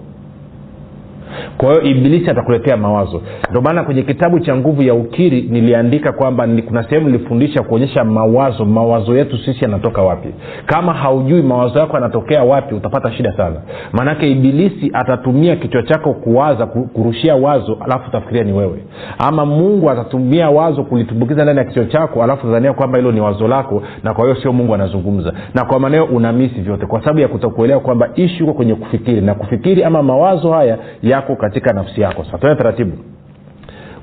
kwa 1.58 1.70
hiyo 1.70 1.82
ibilisi 1.84 2.30
atakuletea 2.32 2.78
mawazo. 2.78 3.22
Ndio 3.50 3.62
maana 3.62 3.84
kwenye 3.84 4.02
kitabu 4.02 4.40
cha 4.40 4.56
nguvu 4.56 4.82
ya 4.84 4.94
ukiri 4.94 5.42
niliandika 5.42 6.12
kwamba 6.12 6.48
ni, 6.48 6.62
kuna 6.62 6.84
sehemu 6.84 7.10
nilifundisha 7.10 7.64
kuonyesha 7.64 8.04
mawazo 8.04 8.66
mawazo 8.66 9.18
yetu 9.18 9.38
sisi 9.38 9.60
yanatoka 9.66 10.02
wapi. 10.02 10.30
Kama 10.66 10.94
haujui 10.94 11.42
mawazo 11.42 11.80
yako 11.80 11.94
yanatokea 11.94 12.44
wapi 12.44 12.76
utapata 12.76 13.12
shida 13.12 13.34
sana. 13.38 13.56
Maanake 13.94 14.32
ibilisi 14.32 14.92
atatumia 14.94 15.56
kichwa 15.56 15.84
chako 15.84 16.14
kuwaza 16.14 16.66
kurushia 16.66 17.36
wazo 17.36 17.78
alafu 17.86 18.10
utafikiria 18.10 18.44
ni 18.44 18.54
wewe. 18.54 18.80
Ama 19.18 19.46
mungu 19.46 19.90
atatumia 19.90 20.50
wazo 20.50 20.84
kulitumbukiza 20.84 21.44
ndani 21.44 21.60
ya 21.60 21.66
kichwa 21.66 21.86
chako 21.86 22.24
alafu 22.24 22.46
tadhania 22.48 22.74
kwamba 22.74 22.98
hilo 22.98 23.12
ni 23.12 23.22
wazo 23.22 23.48
lako 23.48 23.84
na 24.04 24.14
kwa 24.14 24.24
hiyo 24.24 24.36
sio 24.42 24.54
mungu 24.54 24.74
anazungumza. 24.76 25.34
Na 25.54 25.66
kwa 25.66 25.80
maneo 25.80 26.06
unamisi 26.06 26.62
vyote 26.62 26.86
kwa 26.86 27.00
sababu 27.00 27.20
ya 27.20 27.28
kutokuelewa 27.28 27.80
kwamba 27.80 28.10
ishi 28.16 28.40
huko 28.44 28.54
kwenye 28.54 28.76
kufikiri. 28.76 29.22
Na 29.22 29.34
kufikiri 29.36 29.84
ama 29.84 30.04
mawazo 30.04 30.52
haya 30.52 30.78
yako 31.04 31.29
katika 31.36 31.74
nafsi 31.74 32.02
yako. 32.02 32.24
Sasa 32.24 32.38
tuende 32.38 32.58
taratibu. 32.64 32.98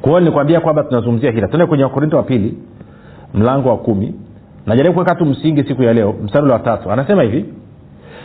Kwao 0.02 0.18
hiyo 0.46 0.60
kwamba 0.60 0.82
tunazungumzia 0.82 1.30
hila. 1.30 1.48
Tuende 1.48 1.66
kwenye 1.66 1.84
wakorinto 1.84 2.16
wa 2.16 2.22
pili 2.22 2.54
mlango 3.34 3.68
wa 3.68 3.76
kumi. 3.76 4.14
Najaribu 4.66 4.94
kuweka 4.94 5.14
tu 5.14 5.24
msingi 5.24 5.64
siku 5.64 5.82
ya 5.82 5.92
leo 5.92 6.14
mstari 6.24 6.50
wa 6.50 6.58
tatu. 6.58 6.90
Anasema 6.92 7.22
hivi 7.22 7.44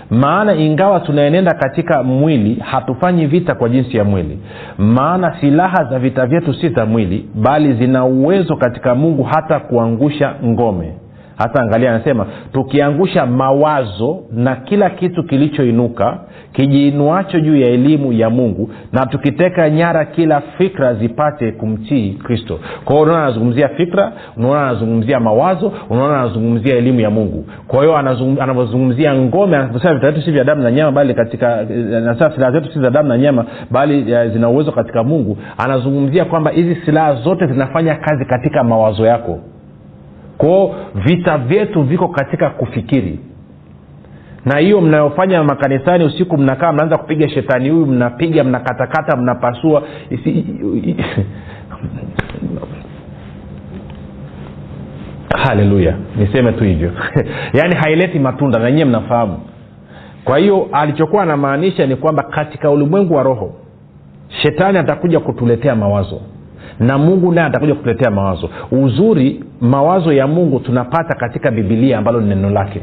maana 0.09 0.55
ingawa 0.55 0.99
tunaenenda 0.99 1.53
katika 1.53 2.03
mwili 2.03 2.55
hatufanyi 2.55 3.25
vita 3.25 3.55
kwa 3.55 3.69
jinsi 3.69 3.97
ya 3.97 4.03
mwili. 4.03 4.39
Maana 4.77 5.35
silaha 5.41 5.83
za 5.83 5.99
vita 5.99 6.25
vyetu 6.25 6.53
si 6.53 6.69
za 6.69 6.85
mwili 6.85 7.29
bali 7.35 7.73
zina 7.73 8.05
uwezo 8.05 8.55
katika 8.55 8.95
mungu 8.95 9.23
hata 9.23 9.59
kuangusha 9.59 10.35
ngome 10.45 10.93
hasa 11.37 11.61
angalia 11.61 11.95
anasema 11.95 12.25
tukiangusha 12.53 13.25
mawazo 13.25 14.23
na 14.31 14.55
kila 14.55 14.89
kitu 14.89 15.23
kilichoinuka 15.23 16.17
kijiinuacho 16.53 17.39
juu 17.39 17.55
ya 17.57 17.67
elimu 17.67 18.13
ya 18.13 18.29
mungu 18.29 18.69
na 18.91 19.05
tukiteka 19.05 19.69
nyara 19.69 20.05
kila 20.05 20.41
fikra 20.41 20.93
zipate 20.93 21.51
kumtii 21.51 22.11
kristo. 22.13 22.59
Kwa 22.85 22.99
unaona 23.01 23.23
anazungumzia 23.23 23.69
fikra 23.69 24.11
unaona 24.37 24.61
anazungumzia 24.69 25.19
mawazo 25.19 25.73
unaona 25.89 26.19
anazungumzia 26.21 26.75
elimu 26.77 26.99
ya 26.99 27.09
mungu. 27.09 27.45
Kwa 27.67 27.79
hiyo 27.79 27.97
anavyozungumzia 28.41 29.15
ngome 29.15 29.57
anavyosema 29.57 29.93
vita 29.93 30.11
vyetu 30.11 30.25
si 30.25 30.31
vya 30.31 30.43
damu 30.43 30.61
na 30.63 30.71
nyama 30.71 30.91
bali 30.91 31.13
katika 31.13 31.57
anasema 31.97 32.31
silaha 32.31 32.51
zetu 32.51 32.73
si 32.73 32.79
za 32.81 32.89
damu 32.89 33.09
na 33.09 33.17
nyama 33.17 33.45
bali 33.71 34.03
zina 34.33 34.49
uwezo 34.49 34.71
katika 34.71 35.03
mungu 35.03 35.37
anazungumzia 35.57 36.25
kwamba 36.25 36.51
hizi 36.51 36.75
silaha 36.85 37.15
zote 37.15 37.47
zinafanya 37.47 37.95
kazi 37.95 38.25
katika 38.25 38.63
mawazo 38.63 39.05
yako 39.05 39.39
kwao 40.41 40.75
vita 40.95 41.37
vyetu 41.37 41.83
viko 41.83 42.07
katika 42.07 42.49
kufikiri. 42.49 43.19
Na 44.45 44.57
hiyo 44.59 44.81
mnayofanya 44.81 45.43
makanisani 45.43 46.03
usiku 46.03 46.37
mnakaa 46.37 46.71
mnaanza 46.71 46.97
kupiga 46.97 47.29
shetani 47.29 47.69
huyu 47.69 47.85
mnapiga 47.85 48.43
mnakatakata 48.43 49.17
mnapasua 49.17 49.83
haleluya. 55.43 55.95
Niseme 56.17 56.51
tu 56.51 56.63
hivyo. 56.63 56.91
Yaani 57.57 57.75
haileti 57.75 58.19
matunda 58.19 58.59
na 58.59 58.71
nyie 58.71 58.85
mnafahamu. 58.85 59.39
Kwa 60.25 60.37
hiyo 60.37 60.69
alichokuwa 60.71 61.23
anamaanisha 61.23 61.85
ni 61.87 61.95
kwamba 61.95 62.23
katika 62.23 62.69
ulimwengu 62.71 63.13
wa 63.13 63.23
roho 63.23 63.53
shetani 64.41 64.77
atakuja 64.77 65.19
kutuletea 65.19 65.75
mawazo 65.75 66.21
na 66.79 66.97
mungu 66.97 67.31
naye 67.31 67.47
atakuja 67.47 67.75
kutuletea 67.75 68.11
mawazo. 68.11 68.49
Uzuri 68.71 69.43
mawazo 69.61 70.13
ya 70.13 70.27
mungu 70.27 70.59
tunapata 70.59 71.15
katika 71.15 71.51
bibilia 71.51 71.97
ambalo 71.97 72.21
ni 72.21 72.29
neno 72.29 72.49
lake. 72.49 72.81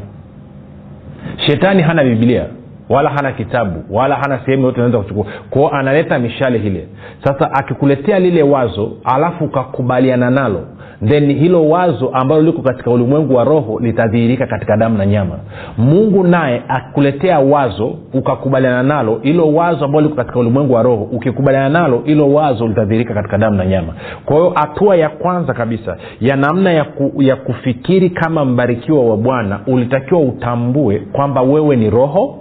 Shetani 1.47 1.81
hana 1.81 2.03
bibilia 2.03 2.45
wala 2.89 3.09
hana 3.09 3.31
kitabu 3.31 3.83
wala 3.95 4.15
hana 4.15 4.39
sehemu 4.45 4.65
yote 4.65 4.77
naweza 4.77 4.97
kuchukua. 4.97 5.25
Kwao 5.49 5.69
analeta 5.73 6.19
mishale 6.19 6.57
hile. 6.57 6.87
Sasa 7.23 7.51
akikuletea 7.53 8.19
lile 8.19 8.43
wazo 8.43 8.91
alafu 9.03 9.45
ukakubaliana 9.45 10.29
nalo 10.29 10.65
then 11.07 11.33
hilo 11.39 11.69
wazo 11.69 12.09
ambalo 12.13 12.41
liko 12.41 12.61
katika 12.61 12.91
ulimwengu 12.91 13.35
wa 13.35 13.43
roho 13.43 13.79
litadhihirika 13.79 14.47
katika 14.47 14.77
damu 14.77 14.97
na 14.97 15.05
nyama. 15.05 15.35
Mungu 15.77 16.23
naye 16.23 16.61
akuletea 16.67 17.39
wazo 17.39 17.95
ukakubaliana 18.13 18.83
nalo 18.83 19.19
hilo 19.23 19.53
wazo 19.53 19.85
ambalo 19.85 20.03
liko 20.03 20.15
katika 20.15 20.39
ulimwengu 20.39 20.73
wa 20.73 20.83
roho 20.83 21.03
ukikubaliana 21.03 21.69
nalo 21.69 22.01
hilo 22.05 22.33
wazo 22.33 22.67
litadhihirika 22.67 23.13
katika 23.13 23.37
damu 23.37 23.57
na 23.57 23.65
nyama. 23.65 23.93
Kwa 24.25 24.35
hiyo 24.35 24.49
hatua 24.55 24.95
ya 24.95 25.09
kwanza 25.09 25.53
kabisa 25.53 25.97
ya 26.21 26.35
namna 26.35 26.71
ya, 26.71 26.83
ku, 26.83 27.21
ya 27.23 27.35
kufikiri 27.35 28.09
kama 28.09 28.45
mbarikiwa 28.45 29.05
wa 29.05 29.17
bwana 29.17 29.59
ulitakiwa 29.67 30.21
utambue 30.21 30.99
kwamba 30.99 31.41
wewe 31.41 31.75
ni 31.75 31.89
roho 31.89 32.35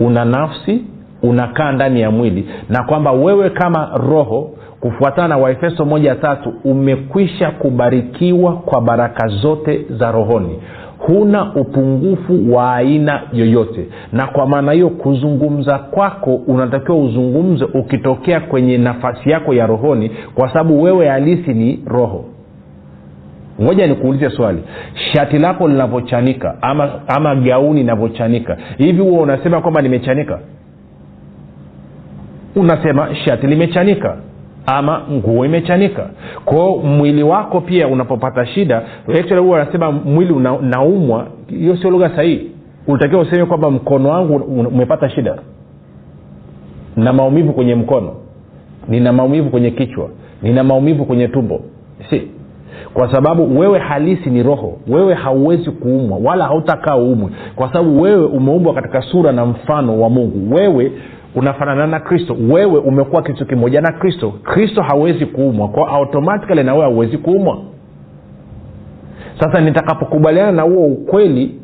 una 0.00 0.24
nafsi 0.24 0.84
unakaa 1.22 1.72
ndani 1.72 2.00
ya 2.00 2.10
mwili 2.10 2.48
na 2.68 2.82
kwamba 2.82 3.12
wewe 3.12 3.50
kama 3.50 3.90
roho 3.96 4.50
kufuatana 4.84 5.28
na 5.28 5.36
waefeso 5.36 5.84
moja 5.84 6.14
tatu 6.14 6.54
umekwisha 6.64 7.50
kubarikiwa 7.50 8.52
kwa 8.56 8.80
baraka 8.80 9.28
zote 9.28 9.86
za 9.90 10.12
rohoni. 10.12 10.58
Huna 10.98 11.54
upungufu 11.54 12.54
wa 12.54 12.74
aina 12.74 13.22
yoyote. 13.32 13.86
Na 14.12 14.26
kwa 14.26 14.46
maana 14.46 14.72
hiyo 14.72 14.88
kuzungumza 14.90 15.78
kwako 15.78 16.34
unatakiwa 16.34 16.98
uzungumze 16.98 17.64
ukitokea 17.64 18.40
kwenye 18.40 18.78
nafasi 18.78 19.30
yako 19.30 19.54
ya 19.54 19.66
rohoni 19.66 20.10
kwa 20.34 20.48
sababu 20.48 20.82
wewe 20.82 21.08
halisi 21.08 21.54
ni 21.54 21.80
roho. 21.86 22.24
Ngoja 23.62 23.86
nikuulize 23.86 24.30
swali. 24.30 24.62
Shati 25.12 25.38
lako 25.38 25.68
linavyochanika 25.68 26.54
ama, 26.62 26.90
ama 27.08 27.34
gauni 27.36 27.80
inavyochanika 27.80 28.56
hivi 28.78 29.02
huo 29.02 29.22
unasema 29.22 29.60
kwamba 29.60 29.82
nimechanika 29.82 30.38
unasema 32.56 33.14
shati 33.14 33.46
limechanika 33.46 34.16
ama 34.66 35.02
nguo 35.12 35.44
imechanika. 35.46 36.06
Kwao 36.44 36.76
mwili 36.78 37.22
wako 37.22 37.60
pia 37.60 37.88
unapopata 37.88 38.46
shida 38.46 38.82
actually 39.08 39.42
huwa 39.42 39.60
anasema 39.62 39.92
mwili 39.92 40.32
una, 40.32 40.52
unaumwa. 40.52 41.26
Hiyo 41.46 41.76
sio 41.76 41.90
lugha 41.90 42.10
sahihi. 42.16 42.50
Ulitakiwa 42.86 43.20
useme 43.22 43.44
kwamba 43.46 43.70
mkono 43.70 44.08
wangu 44.08 44.34
umepata 44.36 45.10
shida. 45.10 45.36
Na 46.96 47.12
maumivu 47.12 47.52
kwenye 47.52 47.74
mkono. 47.74 48.12
Nina 48.88 49.12
maumivu 49.12 49.50
kwenye 49.50 49.70
kichwa. 49.70 50.08
Nina 50.42 50.64
maumivu 50.64 51.04
kwenye 51.04 51.28
tumbo. 51.28 51.60
Si. 52.10 52.22
Kwa 52.94 53.12
sababu 53.12 53.58
wewe 53.58 53.78
halisi 53.78 54.30
ni 54.30 54.42
roho. 54.42 54.78
Wewe 54.88 55.14
hauwezi 55.14 55.70
kuumwa 55.70 56.18
wala 56.24 56.44
hautakaa 56.44 56.96
uumwe. 56.96 57.28
Kwa 57.56 57.68
sababu 57.68 58.02
wewe 58.02 58.24
umeumbwa 58.24 58.74
katika 58.74 59.02
sura 59.02 59.32
na 59.32 59.46
mfano 59.46 60.00
wa 60.00 60.10
mungu. 60.10 60.54
Wewe 60.54 60.92
unafanana 61.34 61.86
na 61.86 62.00
kristo. 62.00 62.36
Wewe 62.50 62.78
umekuwa 62.78 63.22
kitu 63.22 63.46
kimoja 63.46 63.80
na 63.80 63.92
kristo. 63.92 64.30
Kristo 64.42 64.82
hawezi 64.82 65.26
kuumwa. 65.26 65.68
Kwa 65.68 65.88
automatikali 65.88 66.62
na 66.64 66.72
hauwezi 66.72 67.18
kuumwa. 67.18 67.58
Sasa 69.40 69.60
nitakapokubaliana 69.60 70.52
na 70.52 70.62
huo 70.62 70.84
ukweli 70.86 71.60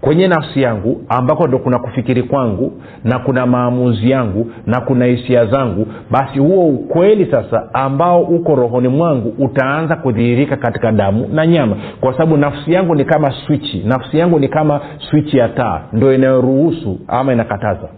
kwenye 0.00 0.28
nafsi 0.28 0.62
yangu 0.62 1.00
ambako 1.08 1.46
ndo 1.46 1.58
kuna 1.58 1.78
kufikiri 1.78 2.22
kwangu 2.22 2.72
na 3.04 3.18
kuna 3.18 3.46
maamuzi 3.46 4.10
yangu 4.10 4.50
na 4.66 4.80
kuna 4.80 5.04
hisia 5.04 5.46
zangu 5.46 5.86
basi 6.10 6.38
huo 6.38 6.66
ukweli 6.68 7.26
sasa 7.30 7.74
ambao 7.74 8.22
uko 8.22 8.54
rohoni 8.54 8.88
mwangu 8.88 9.34
utaanza 9.38 9.96
kudhihirika 9.96 10.56
katika 10.56 10.92
damu 10.92 11.28
na 11.32 11.46
nyama. 11.46 11.76
Kwa 12.00 12.12
sababu 12.12 12.36
nafsi 12.36 12.72
yangu 12.72 12.94
ni 12.94 13.04
kama 13.04 13.32
swichi. 13.46 13.82
Nafsi 13.86 14.18
yangu 14.18 14.38
ni 14.38 14.48
kama 14.48 14.80
swichi 15.10 15.36
ya 15.38 15.48
taa. 15.48 15.80
Ndo 15.92 16.14
inayoruhusu 16.14 16.98
ama 17.08 17.32
inakataza 17.32 17.88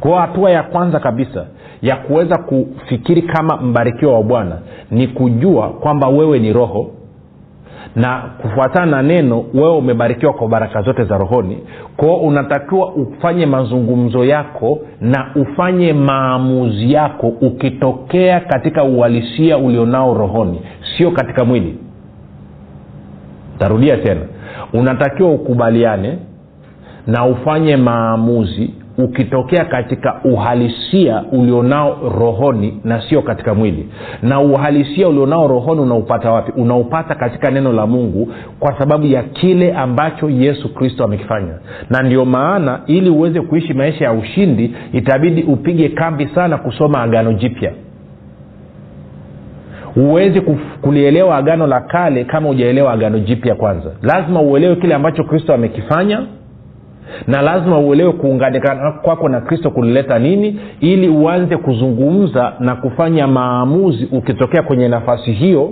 kwao 0.00 0.18
hatua 0.20 0.50
ya 0.50 0.62
kwanza 0.62 1.00
kabisa 1.00 1.46
ya 1.82 1.96
kuweza 1.96 2.38
kufikiri 2.38 3.22
kama 3.22 3.56
mbarikiwa 3.56 4.14
wa 4.14 4.22
bwana 4.22 4.58
ni 4.90 5.06
kujua 5.08 5.68
kwamba 5.68 6.08
wewe 6.08 6.38
ni 6.38 6.52
roho 6.52 6.90
na 7.96 8.22
kufuatana 8.42 8.86
na 8.86 9.02
neno 9.02 9.44
wewe 9.54 9.76
umebarikiwa 9.76 10.32
kwa 10.32 10.48
baraka 10.48 10.82
zote 10.82 11.04
za 11.04 11.18
rohoni. 11.18 11.58
Kwao 11.96 12.16
unatakiwa 12.16 12.92
ufanye 12.94 13.46
mazungumzo 13.46 14.24
yako 14.24 14.78
na 15.00 15.26
ufanye 15.34 15.92
maamuzi 15.92 16.92
yako 16.92 17.28
ukitokea 17.28 18.40
katika 18.40 18.84
uhalisia 18.84 19.58
ulionao 19.58 20.14
rohoni 20.14 20.60
sio 20.96 21.10
katika 21.10 21.44
mwili. 21.44 21.78
Tarudia 23.58 23.96
tena. 23.96 24.20
Unatakiwa 24.72 25.30
ukubaliane 25.30 26.18
na 27.06 27.26
ufanye 27.26 27.76
maamuzi 27.76 28.74
ukitokea 28.98 29.64
katika 29.64 30.20
uhalisia 30.24 31.24
ulionao 31.32 31.98
rohoni 32.18 32.80
na 32.84 33.02
sio 33.08 33.22
katika 33.22 33.54
mwili. 33.54 33.88
Na 34.22 34.40
uhalisia 34.40 35.08
ulionao 35.08 35.48
rohoni 35.48 35.80
unaupata 35.80 36.30
wapi? 36.30 36.52
Unaupata 36.60 37.14
katika 37.14 37.50
neno 37.50 37.72
la 37.72 37.86
mungu 37.86 38.32
kwa 38.60 38.78
sababu 38.78 39.06
ya 39.06 39.22
kile 39.22 39.72
ambacho 39.72 40.30
yesu 40.30 40.74
kristo 40.74 41.04
amekifanya. 41.04 41.54
Na 41.90 42.02
ndio 42.02 42.24
maana 42.24 42.80
ili 42.86 43.10
uweze 43.10 43.40
kuishi 43.40 43.74
maisha 43.74 44.04
ya 44.04 44.12
ushindi 44.12 44.74
itabidi 44.92 45.42
upige 45.42 45.88
kambi 45.88 46.28
sana 46.34 46.58
kusoma 46.58 47.02
agano 47.02 47.32
jipya. 47.32 47.72
Huwezi 49.94 50.40
kulielewa 50.82 51.36
agano 51.36 51.66
la 51.66 51.80
kale 51.80 52.24
kama 52.24 52.48
hujaelewa 52.48 52.92
agano 52.92 53.18
jipya 53.18 53.54
kwanza. 53.54 53.90
Lazima 54.02 54.40
uelewe 54.40 54.76
kile 54.76 54.94
ambacho 54.94 55.24
kristo 55.24 55.54
amekifanya 55.54 56.22
na 57.26 57.42
lazima 57.42 57.78
uelewe 57.78 58.12
kuunganikana 58.12 58.92
kwako 58.92 59.28
na 59.28 59.40
kristo 59.40 59.70
kulileta 59.70 60.18
nini 60.18 60.60
ili 60.80 61.08
uanze 61.08 61.56
kuzungumza 61.56 62.52
na 62.60 62.74
kufanya 62.76 63.26
maamuzi 63.26 64.08
ukitokea 64.12 64.62
kwenye 64.62 64.88
nafasi 64.88 65.32
hiyo 65.32 65.70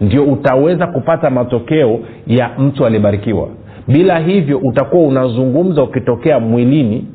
ndio 0.00 0.24
utaweza 0.24 0.86
kupata 0.86 1.30
matokeo 1.30 1.98
ya 2.26 2.50
mtu 2.58 2.86
aliyebarikiwa. 2.86 3.48
Bila 3.88 4.18
hivyo 4.18 4.58
utakuwa 4.58 5.02
unazungumza 5.08 5.82
ukitokea 5.82 6.40
mwilini 6.40 7.06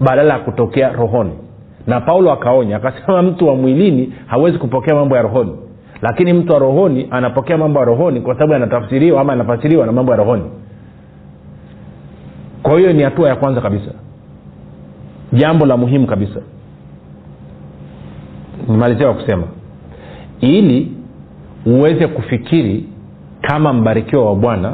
badala 0.00 0.34
ya 0.34 0.40
kutokea 0.40 0.92
rohoni. 0.92 1.30
Na 1.86 2.00
paulo 2.00 2.32
akaonya 2.32 2.76
akasema 2.76 3.22
mtu 3.22 3.48
wa 3.48 3.54
mwilini 3.56 4.12
hawezi 4.26 4.58
kupokea 4.58 4.94
mambo 4.94 5.16
ya 5.16 5.22
rohoni. 5.22 5.52
Lakini 6.02 6.32
mtu 6.32 6.52
wa 6.52 6.58
rohoni 6.58 7.08
anapokea 7.10 7.58
mambo 7.58 7.78
ya 7.80 7.84
rohoni 7.86 8.20
kwa 8.20 8.34
sababu 8.34 8.54
anatafsiriwa 8.54 9.20
ama 9.20 9.32
anafasiriwa 9.32 9.86
na 9.86 9.92
mambo 9.92 10.12
ya 10.12 10.18
rohoni 10.18 10.42
kwa 12.66 12.78
hiyo 12.78 12.92
ni 12.92 13.02
hatua 13.02 13.28
ya 13.28 13.36
kwanza 13.36 13.60
kabisa. 13.60 13.90
Jambo 15.32 15.66
la 15.66 15.76
muhimu 15.76 16.06
kabisa. 16.06 16.40
Nimalizia 18.68 19.06
kwa 19.06 19.14
kusema 19.14 19.44
ili 20.40 20.92
uweze 21.66 22.06
kufikiri 22.06 22.84
kama 23.40 23.72
mbarikiwa 23.72 24.24
wa 24.26 24.34
bwana 24.36 24.72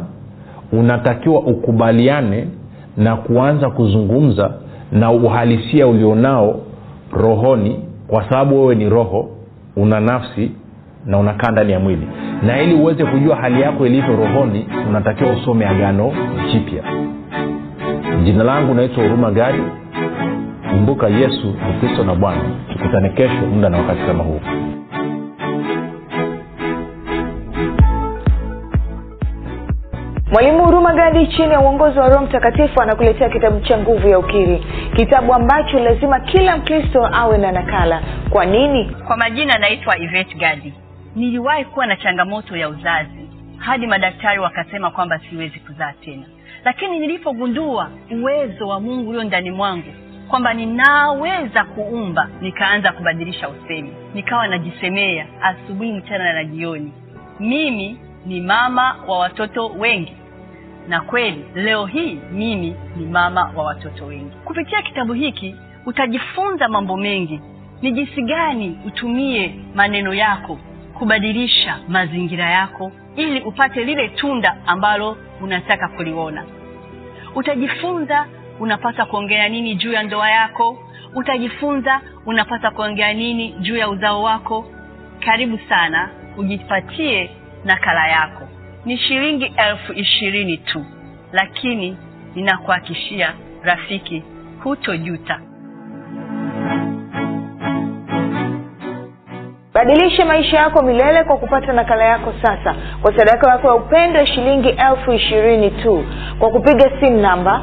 unatakiwa 0.72 1.40
ukubaliane 1.40 2.46
na 2.96 3.16
kuanza 3.16 3.70
kuzungumza 3.70 4.50
na 4.92 5.11
uhalisia 5.11 5.87
ulionao 5.87 6.61
rohoni 7.12 7.81
kwa 8.09 8.24
sababu 8.24 8.61
wewe 8.61 8.74
ni 8.74 8.88
roho 8.88 9.28
una 9.76 10.00
nafsi 10.00 10.50
na 11.07 11.18
unakaa 11.18 11.50
ndani 11.50 11.72
ya 11.72 11.81
mwili. 11.81 12.07
Na 12.42 12.62
ili 12.62 12.74
uweze 12.74 13.05
kujua 13.05 13.37
hali 13.37 13.61
yako 13.61 13.87
ilivyo 13.87 14.16
rohoni 14.16 14.66
unatakiwa 14.88 15.33
usome 15.33 15.66
agano 15.66 16.12
jipya 16.52 16.83
jina 18.24 18.44
langu 18.44 18.74
naitwa 18.74 19.02
huruma 19.04 19.30
gadi. 19.30 19.62
Kumbuka 20.70 21.08
yesu 21.08 21.46
ni 21.46 21.80
kristo 21.80 22.04
na 22.04 22.14
bwana. 22.14 22.42
Tukutane 22.72 23.08
kesho 23.08 23.46
muda 23.46 23.68
na 23.68 23.78
wakati 23.78 24.00
kama 24.06 24.24
huu. 24.24 24.40
Mwalimu 30.32 30.64
huruma 30.64 30.92
gadi 30.94 31.26
chini 31.26 31.52
ya 31.52 31.61
uongozi 31.61 31.98
wa 31.98 32.08
roho 32.08 32.24
mtakatifu 32.24 32.82
anakuletea 32.82 33.28
kitabu 33.28 33.61
cha 33.61 33.78
nguvu 33.78 34.08
ya 34.08 34.18
ukiri. 34.18 34.64
Kitabu 34.96 35.35
ambacho 35.35 35.78
lazima 35.78 36.20
kila 36.20 36.56
mkristo 36.56 37.06
awe 37.12 37.38
na 37.38 37.52
nakala. 37.52 38.02
Kwa 38.30 38.44
nini? 38.44 38.85
Kwa 39.06 39.16
majina 39.16 39.58
naitwa 39.58 39.98
ivet 39.98 40.37
gadi. 40.37 40.74
Niliwahi 41.16 41.64
kuwa 41.64 41.87
na 41.87 41.96
changamoto 41.96 42.56
ya 42.56 42.68
uzazi. 42.68 43.28
Hadi 43.58 43.87
madaktari 43.87 44.38
wakasema 44.40 44.90
kwamba 44.90 45.18
siwezi 45.30 45.58
kuzaa 45.61 45.92
tena 46.04 46.24
lakini 46.64 46.98
nilipogundua 46.98 47.90
uwezo 48.11 48.68
wa 48.68 48.81
mungu 48.81 49.11
ulio 49.11 49.25
ndani 49.25 49.51
mwangu 49.51 49.92
kwamba 50.29 50.55
ninaweza 50.55 51.64
kuumba 51.64 52.29
nikaanza 52.40 52.92
kubadilisha 52.92 53.48
usemi. 53.48 53.92
Nikawa 54.14 54.48
najisemea 54.48 55.27
asubuhi 55.42 55.92
mchana 55.92 56.33
na 56.33 56.44
jioni. 56.44 56.92
Mimi 57.40 57.98
ni 58.27 58.40
mama 58.40 58.96
wa 59.09 59.18
watoto 59.18 59.66
wengi. 59.68 60.12
Na 60.88 61.01
kweli 61.01 61.44
leo 61.55 61.87
hii 61.87 62.18
mimi 62.33 62.75
ni 62.96 63.07
mama 63.07 63.53
wa 63.57 63.64
watoto 63.64 64.05
wengi. 64.07 64.37
Kupitia 64.44 64.83
kitabu 64.83 65.12
hiki 65.12 65.57
utajifunza 65.87 66.68
mambo 66.68 66.96
mengi. 66.96 67.40
Ni 67.83 67.92
jinsi 67.92 68.22
gani 68.22 68.79
utumie 68.87 69.55
maneno 69.75 70.14
yako 70.14 70.59
kubadilisha 70.98 71.79
mazingira 71.88 72.51
yako 72.51 72.92
ili 73.16 73.40
upate 73.40 73.85
lile 73.85 74.09
tunda 74.09 74.57
ambalo 74.66 75.16
unataka 75.40 75.88
kuliona. 75.88 76.44
Utajifunza 77.35 78.27
unapata 78.61 79.05
kuongea 79.07 79.48
nini 79.48 79.75
juu 79.75 79.92
ya 79.92 80.03
ndoa 80.03 80.31
yako. 80.31 80.79
Utajifunza 81.14 82.01
unapata 82.27 82.70
kuongea 82.70 83.12
nini 83.12 83.53
juu 83.53 83.77
ya 83.77 83.88
uzao 83.88 84.22
wako. 84.22 84.66
Karibu 85.20 85.59
sana 85.68 86.11
ujipatie 86.37 87.31
nakala 87.64 88.09
yako. 88.09 88.48
Ni 88.85 88.98
shilingi 88.98 89.53
elfu 89.57 89.92
ishirini 89.92 90.59
tu 90.59 90.85
lakini 91.33 91.96
ninakuhakishia 92.35 93.35
rafiki 93.62 94.22
hutojuta 94.62 95.40
badilisha 99.85 100.25
maisha 100.25 100.57
yako 100.57 100.83
milele 100.83 101.25
kwa 101.25 101.37
kupata 101.37 101.73
nakala 101.73 102.05
yako 102.05 102.33
sasa. 102.42 102.75
Kwa 103.03 103.18
sadaka 103.18 103.51
yako 103.51 103.66
ya 103.68 103.75
upendo 103.75 104.18
ya 104.18 104.27
shilingi 104.27 104.68
elfu 104.68 105.12
ishirini 105.12 105.71
tu. 105.71 106.05
Kwa 106.38 106.51
kupiga 106.51 106.90
simu 107.01 107.16
namba 107.21 107.62